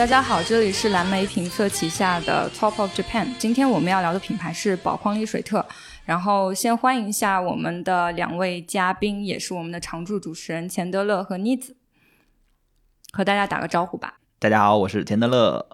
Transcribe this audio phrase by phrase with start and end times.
[0.00, 3.28] 大家好，这里是蓝莓评测旗下的 Top of Japan。
[3.38, 5.62] 今天我们要聊的品牌是宝矿力水特。
[6.06, 11.76] 然后先欢迎一下我们的两位嘉宾，也是我们的常驻主持人钱德勒和妮子，
[13.12, 14.20] 和大家打个招呼吧。
[14.38, 15.66] 大家好，我是钱德勒。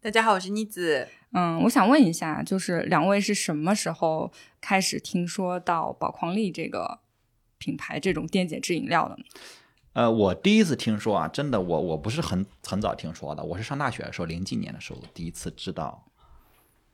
[0.00, 1.06] 大家好，我是妮子。
[1.32, 4.32] 嗯，我想问一下，就是两位是什么时候
[4.62, 7.00] 开始听说到宝矿力这个
[7.58, 9.24] 品牌这种电解质饮料的呢？
[9.94, 16.04] 呃，我第一次听说啊，真的，我我不是很很早听说的，我是上大学的时候，零几年的时候第一次知道，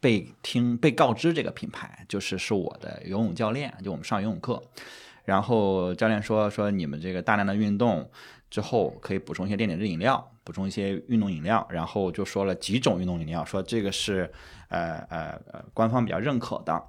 [0.00, 4.62] 被听被告知这个品牌，就是是我的游泳教练，就我们上游泳课，
[5.24, 8.10] 然后教练说说你们这个大量的运动
[8.50, 14.30] 之后可以补充一些电解质饮料，补充一些运动饮料，然后就说了几种运动饮料，说这个是
[14.68, 16.84] 呃呃呃官方比较认可的。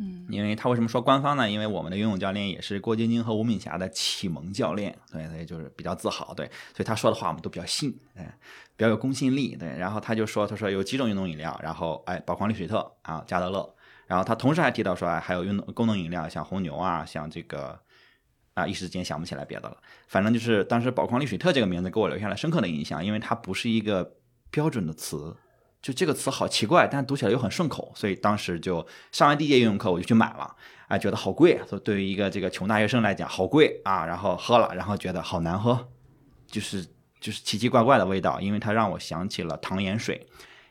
[0.00, 1.50] 嗯，因为他为什么说官方呢？
[1.50, 8.24] 因为我们的游泳教练也是郭晶晶和吴敏霞的启蒙教练，对，所以就是比较自豪，对，所以他说的话我们都比较信，对，
[8.76, 9.68] 比较有公信力，对。
[9.76, 13.74] 然后他就说，他说有几种运动饮料，然后哎，宝矿力水特啊，加德乐，
[14.06, 17.76] 然后他同时还提到说，还有运动功能饮料，像红牛啊，像这个
[18.54, 19.76] 啊，一时间想不起来别的了。
[20.06, 24.14] 反正就是当时宝矿力水特这个名字给我留下了深刻的印象，因为它不是一个
[24.52, 25.34] 标准的词。
[25.80, 30.54] 就这个词好奇怪，但读起来又很顺口，所以当时就上完第一节游泳课，我就去买了，
[30.88, 34.04] 哎，觉得好贵，所以对于一个这个穷大学生来讲，好贵啊。
[34.04, 35.88] 然后喝了，然后觉得好难喝，
[36.46, 36.84] 就是
[37.20, 40.26] 就是奇奇怪怪的味道，因为它让我想起了糖盐水。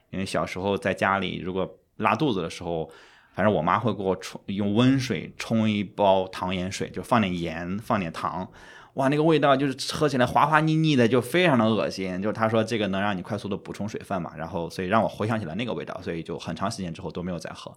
[0.09, 2.89] 因为小时候在家里，如果拉肚子的时候，
[3.33, 8.49] 反正我妈会给我冲用温水冲一包糖盐水，就放点盐，放点糖。
[8.97, 12.19] 哇，那个味道就是喝起来滑滑腻腻的，就非常的恶心。
[12.19, 17.71] 就是他说这个能让你快速的补充水分嘛，然后所以让我回想起来那个味道，所以就很长时间之后都没有再喝。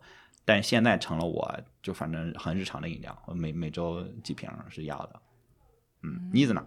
[0.46, 5.20] 但现在成了我就反正很日常的饮料，我每每周几瓶是要的。
[6.02, 6.66] 嗯，妮子呢？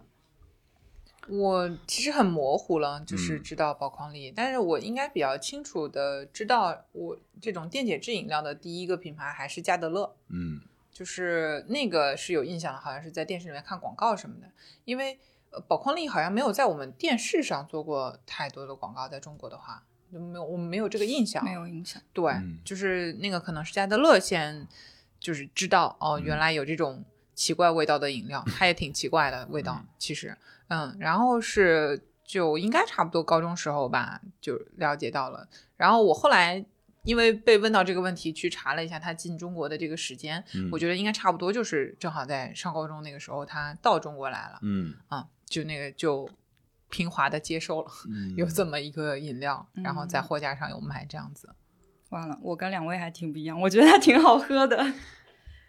[1.28, 10.16] 我其实很模糊了，就是知道宝矿力，但是我应该比较清楚的知道，我这种电解质饮料的第一个品牌还是加德乐。
[10.30, 10.62] 嗯。
[10.94, 14.48] 就是那个是有印象的，好像是在电视里面看广告什么的。
[14.86, 22.02] 因为呃，宝矿力好像没有在我们电视上做过太多的广告，在中国的话，没有我们没有这个印象，没有印象。
[22.14, 22.32] 对，
[22.64, 24.68] 就是那个可能是加德乐先
[25.20, 27.04] 就是知道哦，原来有这种
[27.34, 30.38] 奇怪味道的饮料，它也挺奇怪的味道，其实，
[30.68, 35.48] 嗯，然后是就应该差不多高中时候吧，就了解到了。
[35.78, 36.64] 然后我后来。
[37.04, 44.60] 因为被问到这个问题，去查了一下他进中国的这个时间，我觉得应该差不多就是正好在上高中那个时候，他到中国来了。
[44.62, 46.30] 嗯啊，就那个就
[46.90, 47.92] 平滑的接受了
[48.38, 51.50] 有这么一个饮料，然后在货架上有卖这样子。
[52.10, 54.78] 完了，我跟两位还挺不一样，我觉得它挺好喝的。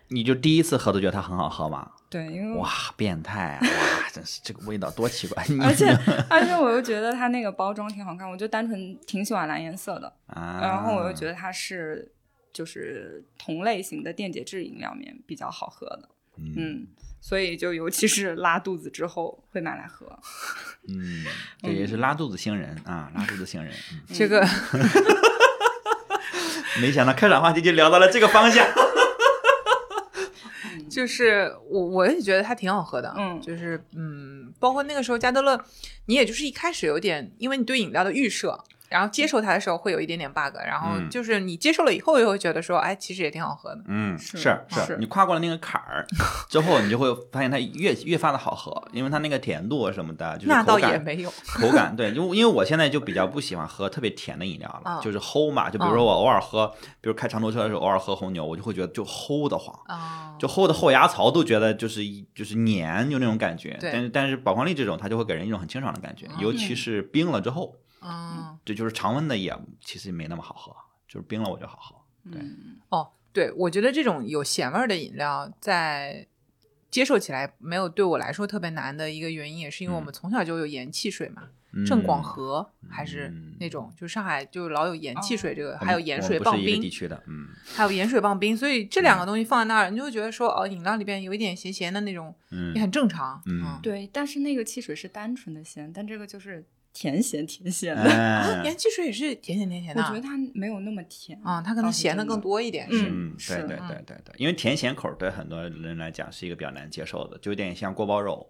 [0.08, 1.90] 你就第一次喝都觉得它很好喝吗？
[2.10, 3.60] 对，因为哇，变态啊！
[3.62, 5.44] 哇， 真是这个味道多奇怪。
[5.62, 5.86] 而且
[6.30, 10.12] 而且我又觉得它那个包装挺好看，我就单纯挺喜欢蓝颜色的。
[10.26, 10.60] 啊。
[10.62, 12.12] 然后我又觉得它是
[12.52, 16.08] 就是同类型的电解质饮料里面比较好喝的。
[16.38, 16.86] 嗯。
[17.20, 20.06] 所以就尤其是拉肚子之后会买来喝。
[20.86, 21.24] 嗯，
[21.62, 23.74] 这也是拉肚子星人啊，拉肚子星人。
[24.12, 24.46] 这个。
[26.80, 28.66] 没想到开场话题就聊到了这个方向。
[30.94, 35.60] 就是我我也觉得它挺好喝的，嗯，就是嗯，包括那个时候加德乐，
[36.06, 38.58] 你也就是一开始有点，因为你对饮料的预设。
[38.94, 43.82] 然后接受它的时候会有一点点 bug，然后就是你接受了以后又会觉得说，哎，其实也挺好喝的。
[43.88, 44.38] 嗯，是
[44.68, 46.06] 是，你跨过了那个坎儿
[46.48, 51.96] 之后，你就会发现它越越发的好喝，因为它那个甜度什么的，就是那倒也没有口感。
[51.96, 55.68] 对，因为因为我现在就比较不喜欢喝特别甜的饮料了，就是齁嘛。
[55.68, 56.68] 就比如说我偶尔喝，
[57.00, 59.76] 比如开长途车的时候偶尔喝红牛，我就会觉得就齁的慌，
[60.38, 62.00] 就齁的后牙槽都觉得就是
[62.32, 63.76] 就是黏，就那种感觉。
[63.82, 67.74] 但是但是宝矿力这种，它就会给人一种很清爽的感觉，尤其是冰了之后。
[68.06, 70.76] 嗯，这就是常温的也其实没那么好喝，
[71.08, 71.96] 就是冰了我就好喝。
[72.30, 72.40] 对，
[72.90, 76.26] 哦，对，我觉得这种有咸味儿的饮料在
[76.90, 81.44] 接受起来没有对我来说特别难的一个原因，也是因为我们从小就有盐汽水嘛，
[81.86, 92.34] 正广和还是那种，就上海就老有盐汽水这个，还有盐水棒冰地区的，嗯，还有盐水棒冰，所以这两个东西放在那儿，你就会觉得说，哦，饮料里边有一点咸咸的那种，
[92.74, 93.42] 也很正常。
[93.46, 96.64] 嗯，对，但是那个汽水是单纯的咸，但这个就是。
[96.94, 98.02] 甜咸甜咸的，
[98.64, 100.00] 盐汽水也是甜咸甜咸的。
[100.00, 102.86] 我觉得它没有那么甜啊，它可能咸的更多一点。
[102.90, 108.48] 嗯，对对对对对，因为甜咸口对很多人来讲是一个比较难接受的，就有点像锅包肉，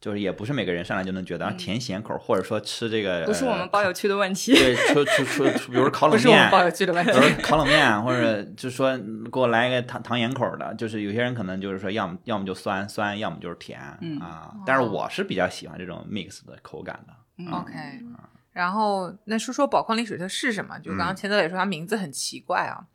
[0.00, 4.54] 就是也不是每个人上来就能觉得甜咸口，或者说吃这个不是我们包邮区的问题。
[4.54, 7.12] 对，出出出，比如烤冷面， 不是我们包邮区的问题。
[7.42, 8.98] 烤冷面，或者就说
[9.32, 13.80] 给我来一个糖糖盐口的，就是有些人可能就是说要么要么就酸酸，要么就是甜
[14.20, 14.52] 啊。
[14.66, 17.14] 但是我是比较喜欢这种 mix 的口感的。
[17.46, 18.04] OK。
[18.52, 20.78] 然后那说说宝矿力水特是什么？
[20.80, 21.16] 就刚刚嗯。
[21.16, 22.86] 钱德磊说它名字很奇怪啊，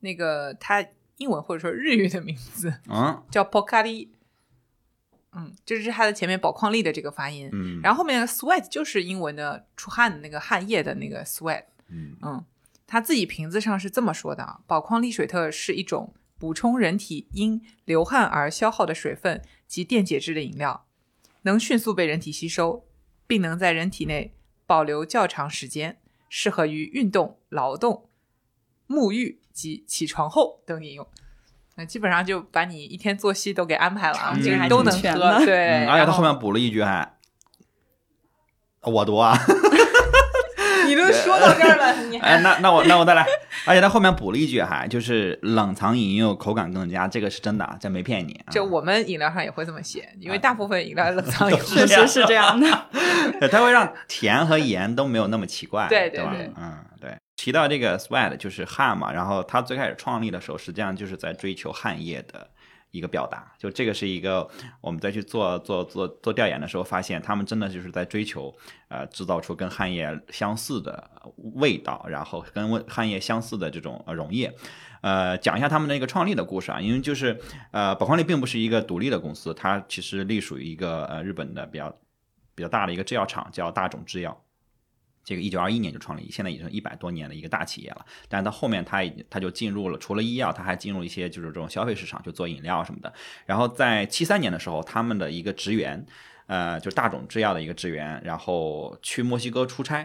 [0.00, 0.84] 那个它
[1.16, 3.20] 英文或者说日语的名字嗯。
[3.28, 4.08] 叫 Pocari，
[5.32, 12.16] 嗯，这是它的前面宝矿力的这个发音，嗯，然后后面那个 sweat 就是英文的出汗的那个汗液的那个 sweat，嗯。
[12.22, 12.44] 嗯，
[12.86, 20.86] 他自己瓶子上是这么说的啊：宝矿力水特是一种补充人体因流汗而消耗的水分及电解质的饮料，
[21.42, 22.84] 能迅速被人体吸收，
[23.28, 24.34] 并能在人体内
[24.66, 25.98] 保留较长时间，
[26.28, 28.08] 适合于运动、劳动、
[28.88, 31.06] 沐浴及起床后等饮用。
[31.76, 34.98] 那基本上就把你一天作息都给安排了啊，嗯这个都能喝。
[34.98, 37.16] 还挺全的对，嗯，而且他后面补了一句还，
[38.80, 39.38] 我读啊，
[40.88, 43.26] 你都说到这儿了，你还哎，那那我那我再来，
[43.66, 48.50] 而且他后面补了一句哈，就是冷藏饮用口感更佳，这个是真的，这没骗你啊。
[48.50, 52.66] 就我们饮料上也会这么写，因为大部分饮料冷藏以后确实是这样的。
[53.38, 57.10] 对，它会让甜和盐都没有那么奇怪，对吧对对对嗯，对。
[57.36, 62.48] 提到这个 sweat 就是汗嘛，然后他最开始创立的时候，实际上就是在追求汗液的
[62.90, 63.52] 一个表达。
[63.58, 64.48] 就这个是一个
[64.80, 68.54] 我们再去做做做做调研的时候，发现他们真的就是在追求
[68.88, 71.10] 呃制造出跟汗液相似的
[71.54, 74.54] 味道，然后跟汗液相似的这种呃溶液。
[75.00, 77.40] 呃，讲一下他们的一个创立的故事啊，因为就是
[77.70, 81.94] 呃，宝矿力并不是一个独立的公司，它其实隶属于一个呃日本的比较
[82.54, 84.36] 比较大的一个制药厂，叫大冢制药。
[85.28, 88.06] 这个一九二一年就创立，现在已经一百多年的一个大企业了。
[88.30, 93.12] 但是到后面，它已它就进入了除了医药，它还进入一些就是这种消费市场，就做饮料什么的。
[93.44, 96.06] 然后在七三年的时候，他们的一个职员，
[96.46, 99.98] 呃，就大种制药的一个职员，然后去墨西哥出差，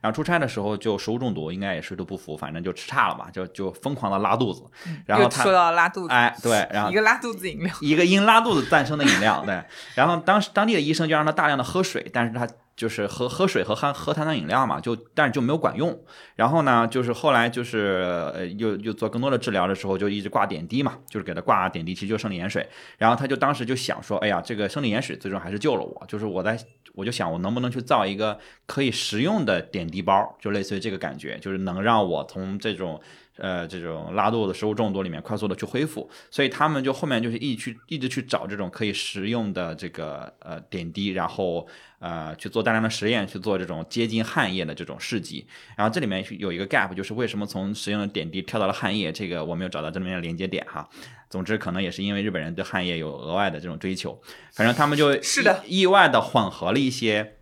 [0.00, 4.64] 然后出差的时候就食物中毒，应该也水土不服，反正就吃差了嘛，就就疯狂的拉肚子。
[5.04, 9.62] 然后他说到拉肚子，哎，对，然后一个拉肚子饮料，一个因拉肚子诞生的饮料，对。
[9.94, 12.48] 然后当时当地的医生就让他大量的喝水，但是他
[12.80, 16.02] 就是喝喝水和喝喝碳酸饮料嘛，就但是就没有管用。
[16.34, 22.66] 然后呢，就是后来就是呃又又做更多的治疗的时候，就一直挂点滴嘛，就是给他挂点滴，其实就生理盐水。
[22.96, 26.58] 然后他就当时就想说，哎呀，这个生理盐水最终还是救了我，就是我在
[26.94, 32.98] 我就想我能不能去造一个可以食用的点滴包，就类似于这个感觉，就是能让我从这种。
[33.40, 41.66] 呃，这种拉肚子、食物中毒里面快速的去恢复，所以他们就后面就是一去一直去找这种可以食用的这个呃点滴，然后
[41.98, 45.46] 呃去做大量的实验，去做这种接近汗液的这种试剂。
[45.76, 50.88] 然后这里面有一个 gap，就是为什么从食用的点滴跳到了汗液，这个我没有找到这里面的连接点哈。
[51.28, 54.20] 总之，可能也是因为日本人对汗液有额外的这种追求，
[54.52, 57.36] 反正他们就是的意外的混合了一些。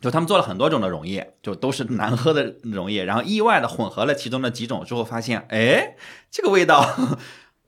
[0.00, 5.96] 就他们做了很多种的溶液，就都是难喝的溶液， 然后意外的混合了其中的几种之后，发现，哎，
[6.30, 6.86] 这个味道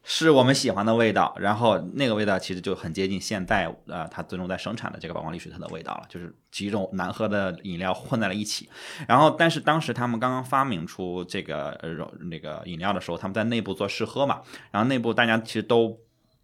[0.03, 8.69] 是我们喜欢的味道，然后那个味道其实就很接近现在呃它最终在生产的这个宝矿力水特的味道了，就是几种难喝的饮料混在了一起。
[9.09, 14.41] 然后，但是当时他们刚刚发明出这个呃溶那个饮料的时候，他们在内部做试喝嘛，
[14.71, 15.99] 然后内部大家其实都。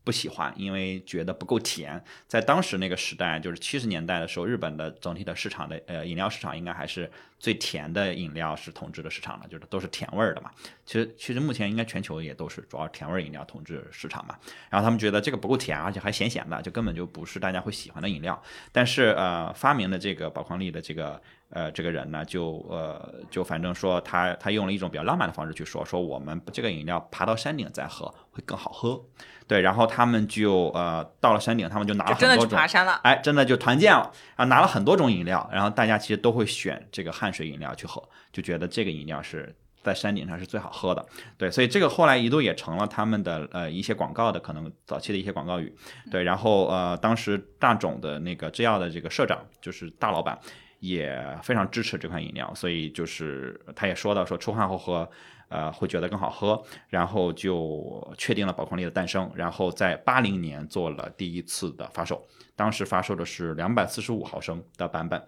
[0.07, 2.01] 不喜欢，因为觉得不够甜。
[2.29, 7.11] 在当时那个时代，就是七十年代的时候，日本的整体的市场的呃饮料市场应该还是
[7.41, 10.53] 最甜的饮料是统治的市场了，就是都是甜味儿的嘛。
[10.85, 14.37] 其实其实目前应该全球也都是主要甜味儿饮料统治市场嘛。
[14.71, 18.41] 然后他们觉得这个不够甜，而且还咸咸的，就根本就不是大家会喜欢的饮料。
[18.71, 29.01] 但是呃，发明的这个宝矿力的这个呃这个人呢，就呃就反正说他他用了一种比较浪漫的方式去说，说我们这个饮料爬到山顶再喝会更好喝。
[29.49, 32.95] 对，然后他们就呃到了山顶，他们就拿了就真的去很多种，爬山了。
[33.05, 41.07] 哎，真的就团建了啊，拿了很多种饮料，然后大家其实都会选这个汗水饮料去喝，就觉得这个饮料是在山顶上是最好喝的。
[41.39, 45.73] 对，所以这个后来一度也成了他们的呃一些广告的可能早期的一些广告语。
[46.11, 50.37] 对，然后呃当时大种的那个制药的这个社长就是大老板。
[50.79, 55.09] 也非常支持这款饮料，所以就是他也说到说出汗后喝，
[55.49, 65.27] 呃，会觉得更好喝，然后就确定了宝矿力的诞生，然后在八零年做了第一次的发售，当时发售的是两百四十五毫升的版本，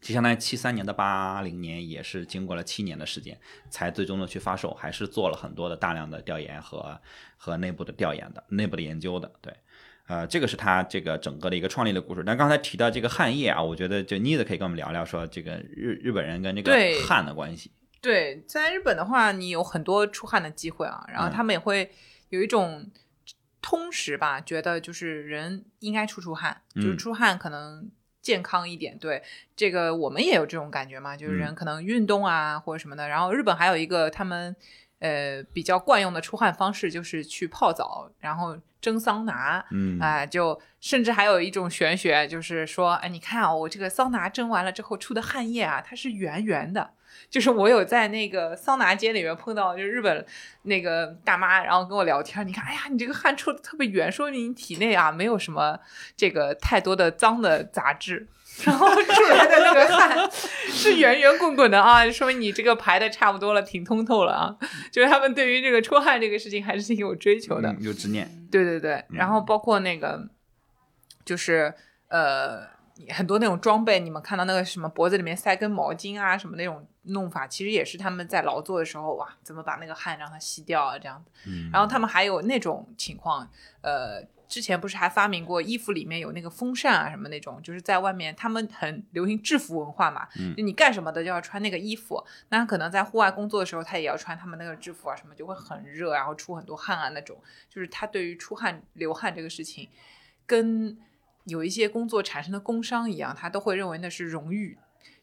[0.00, 3.38] 就相当于七三年的八零年，也是经过了七年的时间
[3.68, 7.00] 才最终的去发售，还是做了很多的大量的调研和
[7.36, 9.54] 和内部的调研的内部的研究的，对。
[10.12, 12.22] 呃，这个是他这个整个的一个创立的故事。
[12.26, 17.72] 但刚才提到这个汗液啊，我觉得就妮子可以跟我们聊聊，说这个日日本人跟这个对汗的关系。
[18.02, 21.90] 对，在日本的话，你有很多出汗的机会啊，然后嗯他们也会
[22.28, 22.90] 有一种
[23.62, 27.90] 通识吧，觉得就是人应该出出汗，就是嗯出汗可能
[28.20, 28.98] 健康一点。
[28.98, 29.22] 对，
[29.56, 33.08] 这个我们也有这种感觉嘛，就是人嗯可能运动啊或者什么的。
[33.08, 34.54] 然后日本还有一个他们
[35.02, 46.92] 呃比较惯用的出汗方式，就是去泡澡，然后蒸桑拿，嗯哎，就甚至还有一种玄学，就是说，哎，你看啊，我这个桑拿蒸完了之后出的汗液啊，它是圆圆的。
[47.28, 50.24] 就是我有在那个桑拿间里面碰到，就日本
[50.62, 55.78] 那个大妈，然后跟我聊天，你看，哎呀，你这个汗出的特别圆，说明你体内啊没有什么
[56.16, 58.26] 这个太多的脏的杂质，
[58.64, 60.30] 然后出来的那个汗
[60.68, 64.56] 是圆圆滚滚的啊， 说明你这个排的差不多了，挺通透了啊。
[64.92, 67.70] 就是他们对于这个出汗这个事情还是挺有追求的。
[67.72, 70.28] 嗯有执念，对对对，然后包括那个，
[71.24, 71.72] 就是
[72.08, 72.60] 呃，
[73.08, 81.30] 很多那种装备，你们看到那个什么脖子里面塞根毛巾啊，什么那种弄法，其实也是他们在劳作的时候，哇，怎么把那个汗让它吸掉啊，这样子。
[81.46, 83.48] 嗯然后他们还有那种情况，
[83.80, 97.40] 呃，之前不是还发明过衣服里面有那个风扇啊什么那种，就是在外面他们很流行制服文化嘛，嗯就你干什么的就要穿那个衣服，那可能在户外工作的时候，他也要穿他们那个制服啊什么，就会很热，然后出很多汗啊那种，
[97.70, 99.88] 就是他对于出汗流汗这个事情，
[100.44, 100.98] 跟
[101.44, 104.76] 有一些工作产生的工伤一样，他都会认为那是荣誉。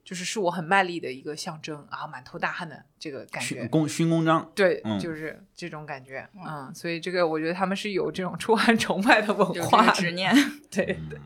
[0.03, 10.34] 就是是我很卖力的一个象征啊，满头大汗的这个感觉勋，公勋公章，对，嗯就是这种感觉，嗯，所以这个我觉得他们是有这种出汗崇拜的文化执念。
[10.72, 11.20] 对对，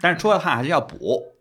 [0.00, 1.34] 但是出了汗还是要补，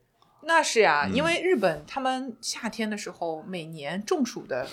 [0.44, 4.68] 那是呀，嗯因为日本他们夏天的时候，每年中暑的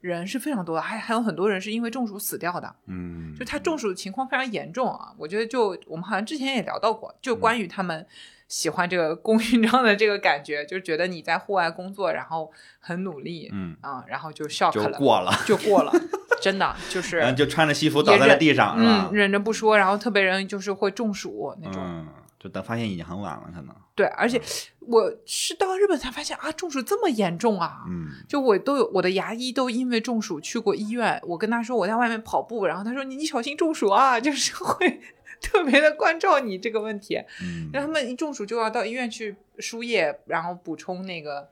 [0.00, 5.14] 人是非常多的，还还有很多人是因为中暑死掉的，嗯就他中暑的情况非常严重啊。
[5.16, 8.06] 我觉得就我们好像之前也聊到过，就关于他们
[8.48, 12.50] 喜欢这个公勋章的这个感觉，就觉得你在户外工作，然后
[12.80, 15.92] 很努力，嗯，啊，然后就 shock 了，就过了，就过了，
[16.40, 19.10] 真的就是然后就穿着西服倒在了地上，嗯，？
[19.12, 21.82] 忍着不说，然后特别人就是会中暑那种。
[21.84, 24.40] 嗯，就等发现已经很晚了，可能，对，而且
[24.80, 27.82] 我是到日本才发现啊，中暑这么严重啊！
[27.88, 35.00] 嗯就我都有我的牙医都因为中暑去过医院，我跟他说我在外面跑步，然后他说你你小心中暑啊，就是会
[35.40, 37.16] 特别的关照你这个问题。
[37.42, 41.48] 嗯让他们一中暑就要到医院去输液，然后补充那个，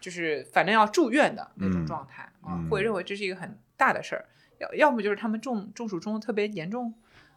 [0.00, 4.24] 就是反正要住院的那种嗯状态啊、嗯会认为这是一个很大的事儿。
[4.58, 6.94] 要要么就是他们中中暑中的特别严重，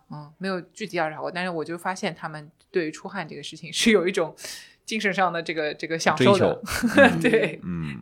[0.10, 4.34] 嗯，没有具体调查过，但是我就发现他们对于出汗这个事情是有一种
[4.86, 8.02] 精神上的这个这个享受的求，对，嗯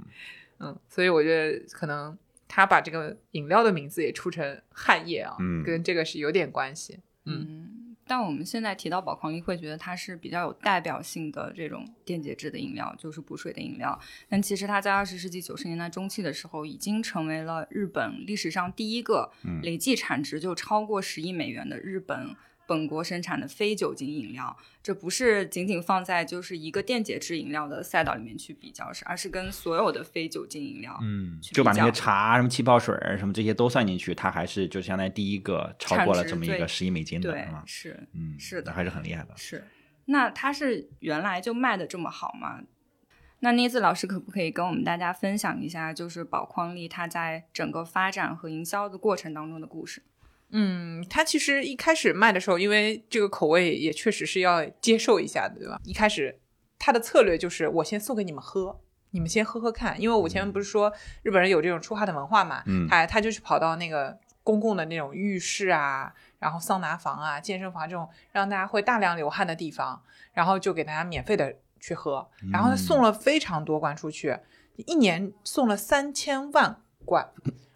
[0.60, 2.16] 嗯，所以我觉得可能
[2.48, 7.00] 他把这个饮料的名字也出成汗液啊，嗯跟这个是有点关系。
[7.25, 7.66] 嗯，
[8.08, 14.00] 但我们现在提到宝矿力，会觉得它是比较有代表性的这种电解质的饮料，就是补水的饮料。
[14.30, 22.36] 但其实它在二十世纪九十年代中期的时候，已经成为了日本历史上第一个嗯累计产值就超过十亿美元的日本
[22.67, 24.55] 本国生产的非酒精饮料。
[24.83, 37.63] 这不是仅仅放在就是一个电解质饮料的赛道里面去比较，是而是跟所有的非酒精饮料嗯，就把那些茶、什么气泡水儿什么这些都算进去，它还是就相当于第一个超过了这么一个十亿美金的，对是吧？
[37.65, 39.33] 是嗯，是的还是很厉害的。
[39.36, 39.65] 是，
[40.05, 42.62] 那它是原来就卖的这么好吗？
[43.41, 50.01] 那妮子老师可不可以跟我们大家分享一下，就是宝矿力它在整个发展和营销的过程当中的故事？
[50.51, 55.80] 嗯，它其实一开始卖的时候，因为这个口味也确实是要接受一下的，对吧？
[55.84, 56.39] 一开始
[56.80, 58.80] 它的策略就是我先送给你们喝，
[59.12, 60.92] 你们先喝喝看，因为我前面不是说
[61.24, 70.01] 日本人有这种出汗的文化嘛，嗯他他就去跑到那个公共的那种浴室啊，然后桑拿房啊、健身房这种让大家会大量流汗的地方，
[70.32, 74.38] 然后就给大家免费的去喝，然后他送了非常多罐出去，
[74.86, 77.30] 一年送了三千万罐。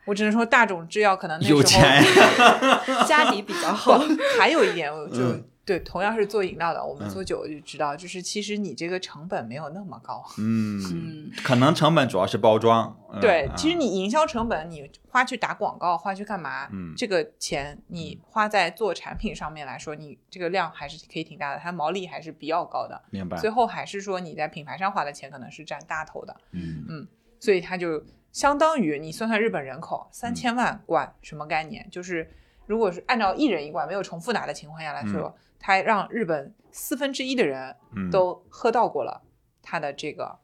[0.05, 3.99] 我只能说，大众制药可能那时候有钱呀， 家底比较不厚，，
[4.39, 10.25] 还有一点，我就、嗯对，同样是做饮料的，我们嗯做酒就知道，就是其实你这个成本没有那么高。
[10.39, 12.97] 嗯，嗯，可能成本主要是包装。
[13.13, 16.67] 嗯对，啊其实你营销成本，你花去打广告，花去干嘛？
[16.73, 22.99] 嗯这个钱你花在做产品上面来说，你这个量还是可以挺大的，它毛利还是比较高的。
[23.11, 23.51] 明白最。
[23.51, 27.07] 后还是说你在品牌上花的钱可能是占大头的，嗯
[27.39, 30.09] 所以它就相当于你算算日本人口嗯。
[30.11, 31.87] 三千万罐什么概念？
[31.89, 32.29] 就是
[32.65, 39.21] 如果是按照一人一罐没有重复拿的情况下来说，他让日本四分之一的人嗯，都喝到过了
[39.61, 40.39] 他的这个，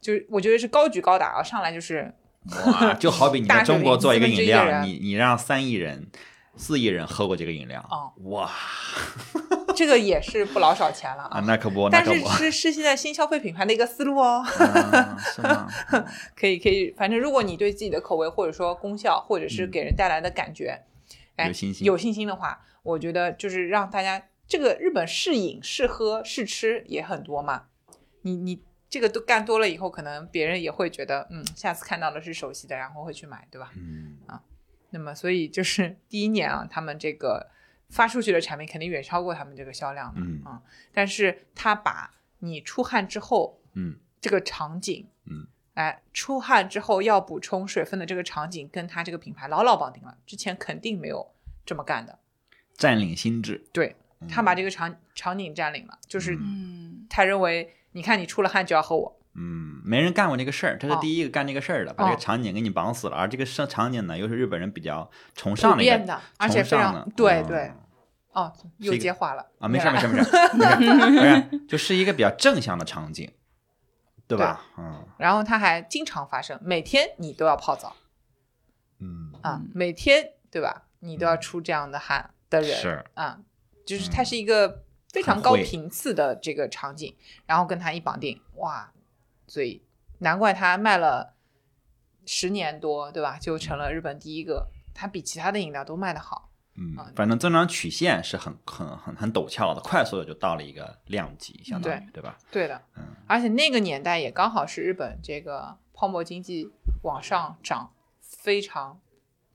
[0.00, 2.14] 就是我觉得是高举高打啊，上来就是
[2.66, 6.08] 哇，就好比你在 大中国做一个饮料，你你让三亿人、
[6.56, 8.12] 四亿人喝过这个饮料，哦。
[8.30, 8.50] 哇
[9.74, 11.44] 这个也是不老少钱了啊，啊。
[11.46, 15.68] 那可不，那但是是是现在新消费品牌的一个思路哦，啊是吗？
[16.34, 20.82] 可以可以，反正如果你对自己的口味或者说功效，或者是嗯给人带来的感觉，
[21.36, 27.64] 哎有信心有信心的话，我觉得就是让大家这个日本试饮、试喝、试吃也很多嘛。
[28.22, 33.70] 你你这个都干多了以后，可能别人也会觉得，嗯，下次看到的是熟悉的，然后会去买，对吧？
[33.76, 34.40] 嗯啊
[34.90, 37.48] 那么所以就是 第一年啊，他们这个
[37.88, 40.42] 发出去的产品肯定远超过他们这个销量的，嗯。
[40.44, 40.62] 啊，
[40.92, 43.96] 但是他把你出汗之后嗯。
[44.20, 51.34] 这个场景，嗯，哎，出汗之后要补充水分的这个场景，跟他这个品牌牢牢绑定了，之前肯定没有
[51.66, 52.18] 这么干的，
[52.72, 57.06] 占领心智，对他把这个场场景占领了，就是嗯。
[57.10, 63.16] 他认为，你看你出了汗就要喝我，嗯，没人干过这个事儿，他是哦第一个干这个事儿的，把这哦个场景给你绑死了。
[63.16, 67.72] 而这个场场景呢，又是日本人比较崇尚的一个而且非常崇尚的嗯对对，
[68.32, 73.30] 哦，又接话了啊，没事没事没事，没事 就是一个比较正向的场景，
[74.26, 74.64] 对吧？
[74.78, 77.96] 嗯然后它还经常发生，每天你都要泡澡
[79.00, 80.84] 嗯，啊，每天对吧？
[81.00, 83.38] 你都要出这样的汗的人是啊，
[83.86, 87.14] 就是它是一个非常高频次的这个场景，
[87.46, 88.90] 然后跟它一绑定，哇，
[89.46, 89.82] 所以
[90.18, 91.34] 难怪它卖了
[92.26, 93.38] 十年多，对吧？
[93.38, 96.50] 就成了日本第一个，它比其他的饮料都卖得好。
[96.76, 102.36] 嗯啊，反正增长曲线是很很很很陡峭的，快速的就到了一个量级，相当于对吧？
[102.50, 106.68] 对的，嗯而且那个年代也刚好是日本这个泡沫经济
[107.02, 109.00] 往上涨非常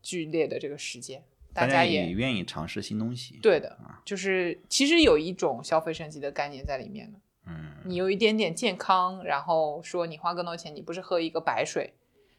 [0.01, 1.21] 剧烈的这个时间，
[1.53, 7.19] 大家家也愿意尝试新东西。，对的，就是其实有一种消费升级的概念在里面的。
[7.45, 11.93] 嗯你有一点点健康，然后说你花更多钱，你不是喝一个白水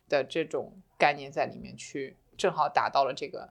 [0.09, 3.51] 的这种概念在里面去，正好达到了这个。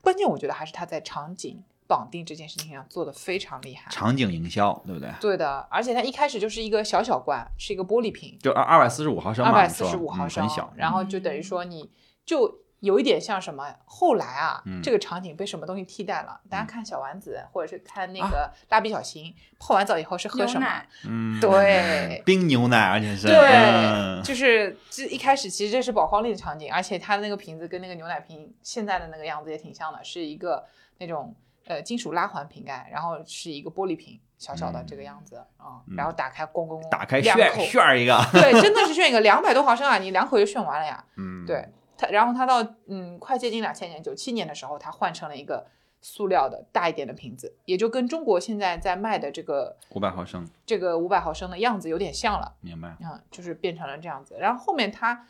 [0.00, 3.90] 关键我觉得还是他在场景绑定这件事情上做的非常厉害。
[3.90, 5.10] 场景营销，对不对？
[5.20, 10.72] 对的，而且它一开始就是一个小小罐，是一个玻璃瓶，就二二百四十五毫升，二百四十五毫嗯升，很小。
[10.76, 11.90] 然后就等于说你
[12.24, 16.40] 就有一点像什么，后来啊，嗯这个场景被什么东西替代了？
[16.48, 20.88] 大家看小丸子，或者是看那啊个蜡笔小新，泡完澡以后是喝什么牛奶？
[21.06, 30.64] 嗯，对冰牛奶，而且是对，嗯就是这一开始其实这是宝矿力的场景，而且它的那个瓶子跟那个牛奶瓶现在的那个样子也挺像的，是一个
[30.98, 31.34] 那种
[31.66, 41.04] 呃金属拉环瓶盖，然后是一个玻璃瓶，小小的这个样子啊、嗯然后打开咣咣咣，打开炫炫一个，对，真的是炫一个两百多毫升啊，你两口就炫完了呀。
[41.16, 41.68] 嗯，对
[42.00, 45.66] 它，然后它到嗯快接近两千年，九七年的时候，它换成了一个
[46.00, 52.54] 塑料的大一点的瓶子，也就跟中国现在在卖的这个五百毫升，这个五百毫升的样子有点像了。
[52.60, 52.96] 明白？
[53.00, 54.36] 嗯，就是变成了这样子。
[54.38, 55.26] 然后后面它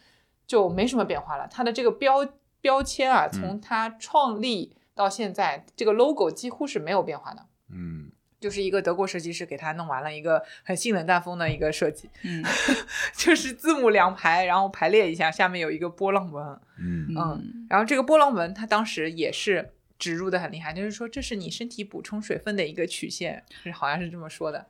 [0.47, 2.27] 就没什么变化了，它的这个标
[2.61, 7.47] 标签啊，从它创立到现在，这个 logo 几乎是没有变化的。
[7.73, 12.43] 嗯就是一个德国设计师给他弄完了一个很性冷淡风的一个设计，嗯
[13.15, 16.45] 就是字母两排，然后排列一下，下面有一个波浪纹，
[16.79, 24.67] 嗯嗯，然后这个波浪纹它当时也是植入的很厉害，就是说这是你身体补充水分的一个曲线，是好像是这么说的。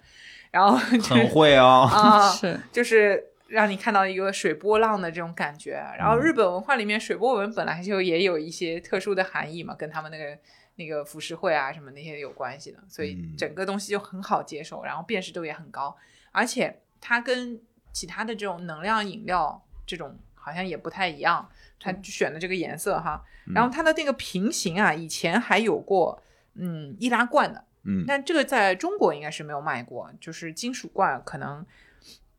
[0.51, 1.89] 然后就是很会 哦。
[1.93, 5.81] 啊，是就是让你看到一个水波浪的这种感觉。
[5.97, 10.37] 然后日本文化里面，水波纹本来就也有一些特殊的含义嘛，跟他们那个
[10.81, 13.37] 那个浮世绘啊什么那些有关系的，所以嗯。
[13.37, 15.95] 整个东西就很好接受，然后辨识度也很高，
[16.33, 17.61] 而且它跟
[17.93, 21.47] 其他的这种能量饮料这种好像也不太一样，
[21.79, 23.23] 它选的这个颜色哈，
[23.55, 26.23] 然后它的那个瓶型啊，以前还有过
[26.55, 27.63] 嗯易拉罐的。
[27.85, 28.05] 嗯。
[28.07, 31.65] 但这个在中国应该是没有卖过，就是金属罐，可能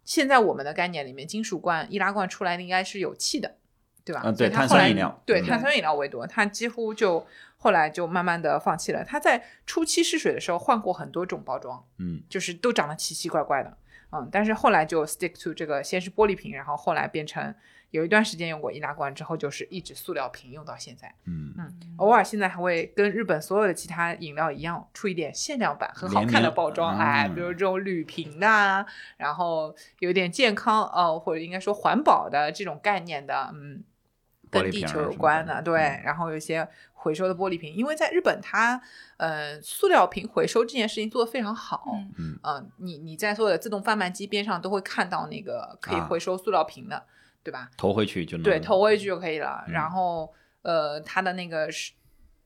[0.04, 3.56] 现在我们的概念里面，金属罐、易拉罐出来的应该是有气的，
[4.04, 4.22] 对吧？
[4.26, 7.26] 嗯对碳酸饮料嗯对碳酸饮料为多，它几乎就
[7.58, 9.04] 后来就慢慢的放弃了。
[9.04, 13.78] 它在初期试水的时候换过很多种包装，嗯就是都长得奇奇怪怪的，
[14.12, 17.54] 嗯，但是后来就 stick to 这个，先是玻璃瓶，然后后来变成
[17.92, 21.14] 有一段时间用过易拉罐，之后就是一直塑料瓶用到现在。
[21.26, 28.84] 嗯嗯偶尔现在还会跟日本所有的其他饮料一样，出一点限量版，很好看的包装，哎，嗯比如这种铝瓶的啊，
[29.18, 33.84] 然后有点健康呃，或者应该说环保的这种概念的，嗯，
[34.52, 38.80] 跟地球有关的，对，嗯然后有一些回收的玻璃瓶，因为在日本它
[39.18, 42.38] 呃塑料瓶回收这件事情做得非常好，嗯
[42.78, 47.04] 你你在所有的自动贩卖机边上都会看到那个可以啊回收塑料瓶的，
[47.42, 47.72] 对吧？
[47.78, 49.64] 投回去就能对，投回去就可以了。
[49.68, 50.32] 嗯然后
[50.64, 51.94] 呃，它的那个是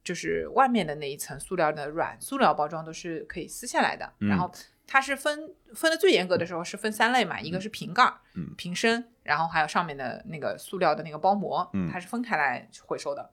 [0.03, 4.13] 就是外面的那一层塑料的软塑料包装都是可以撕下来的。
[4.19, 4.49] 嗯然后
[4.87, 13.31] 它是分分的最严格的时候是分三类嘛，一个是瓶盖儿、嗯瓶身，然后还有上面的那个塑料的那个包膜，嗯它是分开来回收的。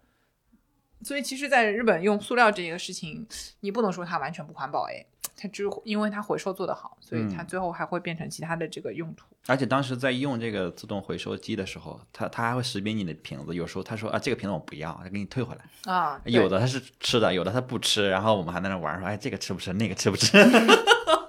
[1.05, 3.27] 所以其实，在日本用塑料这个事情，
[3.61, 5.05] 你不能说它完全不环保，哎，
[5.37, 9.27] 它只因为它回收做得好，所以它嗯最后还会变成其他的这个用途。
[9.49, 15.93] 而且当时在用这个自动回收机的时候，它它还会识别你的瓶子，有时候他说啊这个瓶子我不要，他给你退回来。
[15.93, 20.39] 啊，有的他是吃的，有的他不吃，然后我们还在那玩说，哎这个吃不吃，那个吃不吃。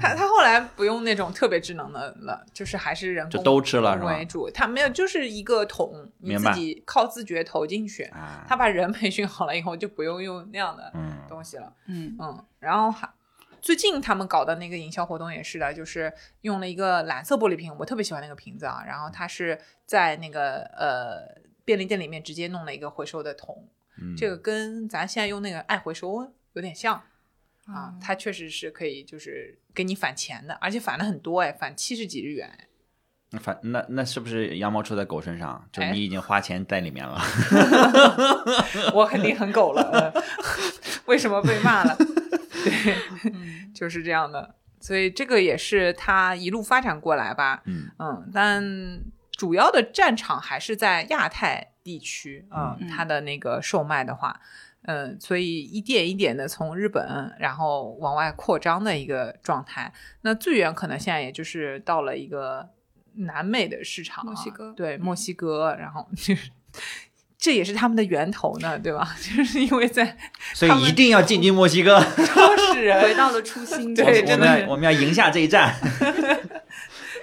[0.00, 4.50] 他他后来不用那种特别智能的了，就是还是人就工都吃了是吧为主。
[4.50, 8.04] 他没有，就是一个桶，你自己靠自觉投进去。
[8.04, 11.72] 啊，他把人培训好了以后，就不用用那样的嗯东西了。
[11.86, 13.08] 嗯嗯，然后还
[13.60, 16.12] 最近他们搞的那个营销活动也是的，就是
[16.42, 18.84] 用了一个蓝色玻璃瓶，我特别喜欢那个瓶子啊。
[18.86, 23.68] 然后它是在那个呃便利店里面直接弄了一个回收的桶，
[24.00, 27.02] 嗯这个跟咱现在用那个爱回收有点像哦
[27.68, 27.94] 啊。
[28.00, 32.50] 它确实是可以就是给你返钱的，而且返的很多哎，返七十几日元。
[33.30, 35.68] 那反那那是不是羊毛出在狗身上？
[35.70, 37.20] 就哎你已经花钱在里面了。
[38.94, 40.22] 我肯定很狗了，呃
[41.06, 41.94] 为什么被骂了？
[41.96, 42.94] 对，
[43.34, 44.54] 嗯 就是这样的。
[44.80, 48.62] 所以这个也是他一路发展过来吧，嗯嗯，但
[49.32, 54.40] 主要的战场还是在亚太地区啊、嗯它的那个售卖的话，
[54.88, 59.92] 嗯，所以一点一点的从日本然后往外扩张的一个状态。
[60.22, 62.70] 那最远可能现在也就是到了一个
[63.14, 66.50] 南美的市场啊、墨西哥对，嗯墨西哥，然后就是。
[67.40, 69.14] 这也是他们的源头呢，对吧？
[69.22, 70.16] 就是因为在
[70.54, 75.72] 所以一定要进军墨西哥，创始人回到了初心，对我们真的我们要赢下这一战。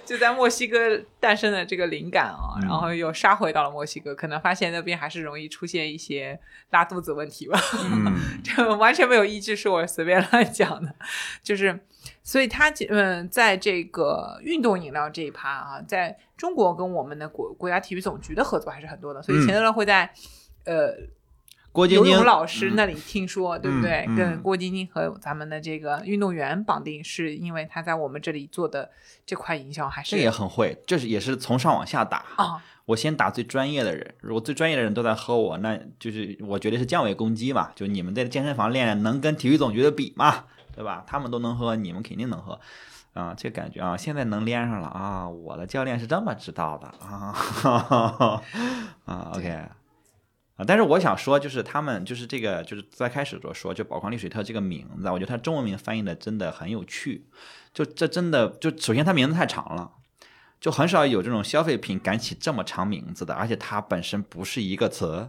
[0.06, 0.78] 就在墨西哥
[1.20, 6.39] 诞生的这个灵感啊，嗯然后又杀回到了墨西哥，可能发现那边还是容易出现一些
[6.70, 7.60] 拉肚子问题吧。
[7.84, 8.13] 嗯
[8.44, 10.94] 这完全没有依据，是我随便乱讲的。
[11.41, 11.80] 就是，
[12.24, 20.13] 所以它嗯，在这个运动饮料这一趴啊，在中国跟我们的国国家体育总局的合作还是很多的，所以嗯钱德勒会在、
[20.65, 20.94] 呃
[21.75, 24.05] 郭晶晶老师那里听说，对不对？
[24.07, 28.89] 嗯嗯跟郭晶晶和咱们的这个运动员绑定，是因为他在我们这里做的
[29.25, 32.23] 这块营销还是这也很会，这是也是从上往下打。
[32.38, 37.71] 啊，我先打最专业的人，如果最专业的人都在喝我，那就是我觉得是降维攻击嘛。
[37.75, 40.45] 就你们在健身房练，能跟体育总局的比吗？
[40.73, 41.03] 对吧？
[41.05, 42.57] 他们都能喝，你们肯定能喝。
[43.13, 45.27] 啊，这感觉啊，现在能连上了啊！
[45.29, 47.33] 我的教练是这么知道的啊
[49.05, 49.63] 啊，OK
[50.58, 57.28] 啊，但是我想说，就是他们就是这个，就是在开始的时候说，就宝矿力水特这个名字，我觉得它中文名翻译的真的很有趣。
[57.74, 59.91] 就这真的就首先它名字太长了，
[60.62, 65.28] 就很少有这种消费品敢起这么长名字的，而且它本身不是一个词，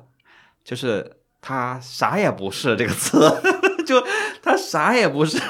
[0.62, 3.19] 就是它啥也不是这个词，
[3.85, 4.01] 就
[4.41, 5.41] 它啥也不是，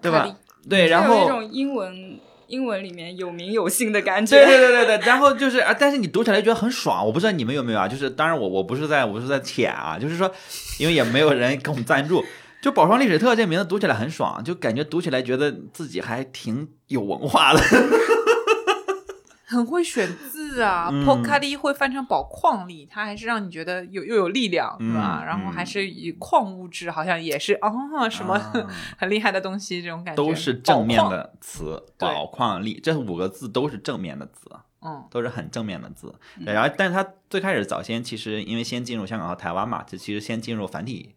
[0.00, 0.26] 对吧？
[0.66, 2.11] 对，然后有一种英文
[2.52, 4.36] 英文里面有名有姓的感觉。
[4.36, 7.04] 对对对对对，然后就是啊，但是你读起来觉得很爽。
[7.04, 7.88] 我不知道你们有没有啊？
[7.88, 10.30] 就是当然我我不是在我不是在舔啊，就是说，
[10.78, 12.22] 因为也没有人给我们赞助，
[12.60, 17.60] 就宝双丽水特这名字读起来很爽，就感觉读起来觉得自己还挺有文化的。
[19.52, 20.88] 很会选字啊。
[20.92, 25.22] 嗯 p o k a l i 会翻成宝矿力，它还是让你觉得有又有力量，嗯对吧？
[25.24, 27.70] 然后还是以矿物质，好像也是啊
[28.10, 28.52] 什么啊
[28.98, 31.02] 很厉害的东西，这种感觉都是正面。
[31.08, 34.50] 的词，宝矿力这五个字都是正面的字。
[34.84, 36.12] 嗯，都是很正面的字。
[36.44, 41.14] 对，然后，但是它最开始早先其实因为先进入香港和台湾嘛，就其实先进入繁体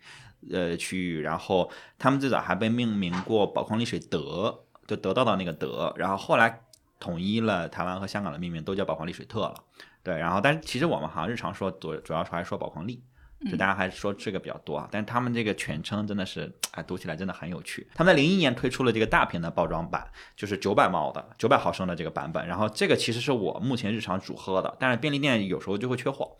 [0.51, 6.61] 呃区域，然后他们最早还被命名过宝矿力水德，就得到的那个德，然后后来
[6.99, 9.55] 统一了台湾和香港的命名，都叫宝矿力水特了。
[10.03, 13.03] 对，然后但是其实我们好像日常说主主要还是说宝矿力。
[13.51, 17.85] 就大家还是说这个比较多啊，但是他们这个全称真的是，哎，读起来真的很有趣。
[17.93, 26.35] 他们在零一年推出了这个大瓶的包装版，就是九百毛的九百毫升的这个版本，然后这个其实是我目前日常主喝的，但是便利店有时候就会缺货。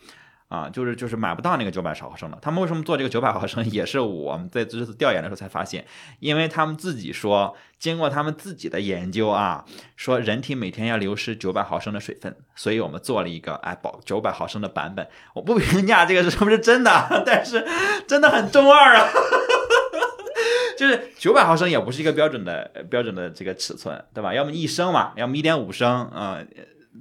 [0.48, 2.38] 啊，就是就是买不到那个九百毫升的。
[2.42, 5.86] 他们为什么做这个九百毫升， 也是我们在这次调研的时候才发现，
[6.20, 15.08] 因为他们自己说，经过他们自己的研究啊，说人体每天要流失九百毫升的水分，所以我们做了一个哎保九百毫升的版本。
[15.34, 17.66] 我不评价这个是 不是真的，但是
[18.08, 19.08] 真的很中二啊。
[20.78, 24.34] 就是九百毫升也不是一个标准的标准的这个尺寸，对吧？
[24.34, 26.38] 要么一升嘛，要么一点五升啊、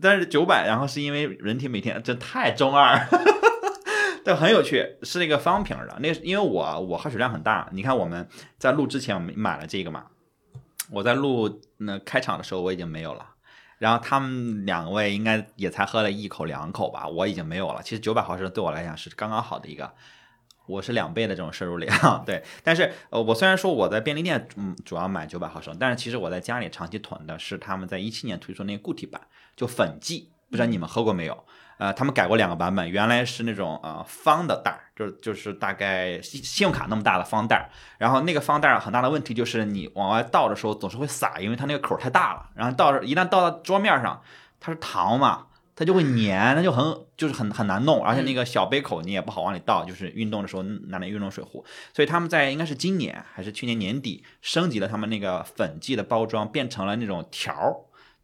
[0.00, 3.07] 但是九百，然后是因为人体每天这太中二，
[4.24, 5.98] 但很有趣，是那个方瓶的。
[6.00, 8.28] 那因为我我喝水量很大，你看我们
[8.59, 10.07] 在录之前我们买了这个嘛，
[10.90, 13.26] 我在录那开场的时候我已经没有了。
[13.78, 17.83] 然后他们两位应该也才喝了一口两口吧，我已经没有了。
[17.83, 19.92] 其实九百毫升对我来讲是刚刚好的一个，
[20.66, 21.92] 我是两倍的这种摄入量，
[22.24, 22.42] 对。
[22.62, 29.20] 但是呃，我虽然说我在便利店嗯主要买九百毫升，但是其实我在家里长期囤的是他们在一七年推出那个固体版，
[29.56, 31.44] 就粉剂，不知道你们喝过没有？
[31.76, 44.22] 呃，他们改过两个版本，原来是那种呃方的袋儿，就就是大概信信用卡那么大的方袋儿，然后那个方袋儿很大的问题就是你往外倒的时候总是会洒，因为它那个口儿太大了，然后倒着一旦倒到桌面上，
[44.60, 51.64] 它是糖嘛，它就会粘，它就很就是很很难弄，而且那个小杯口你也不好往里倒，就是运动的时候拿那运动水壶。
[51.92, 57.74] 所以他们在应该是今年还是去年年底升级了他们那个粉剂的包装，变成了那种条儿，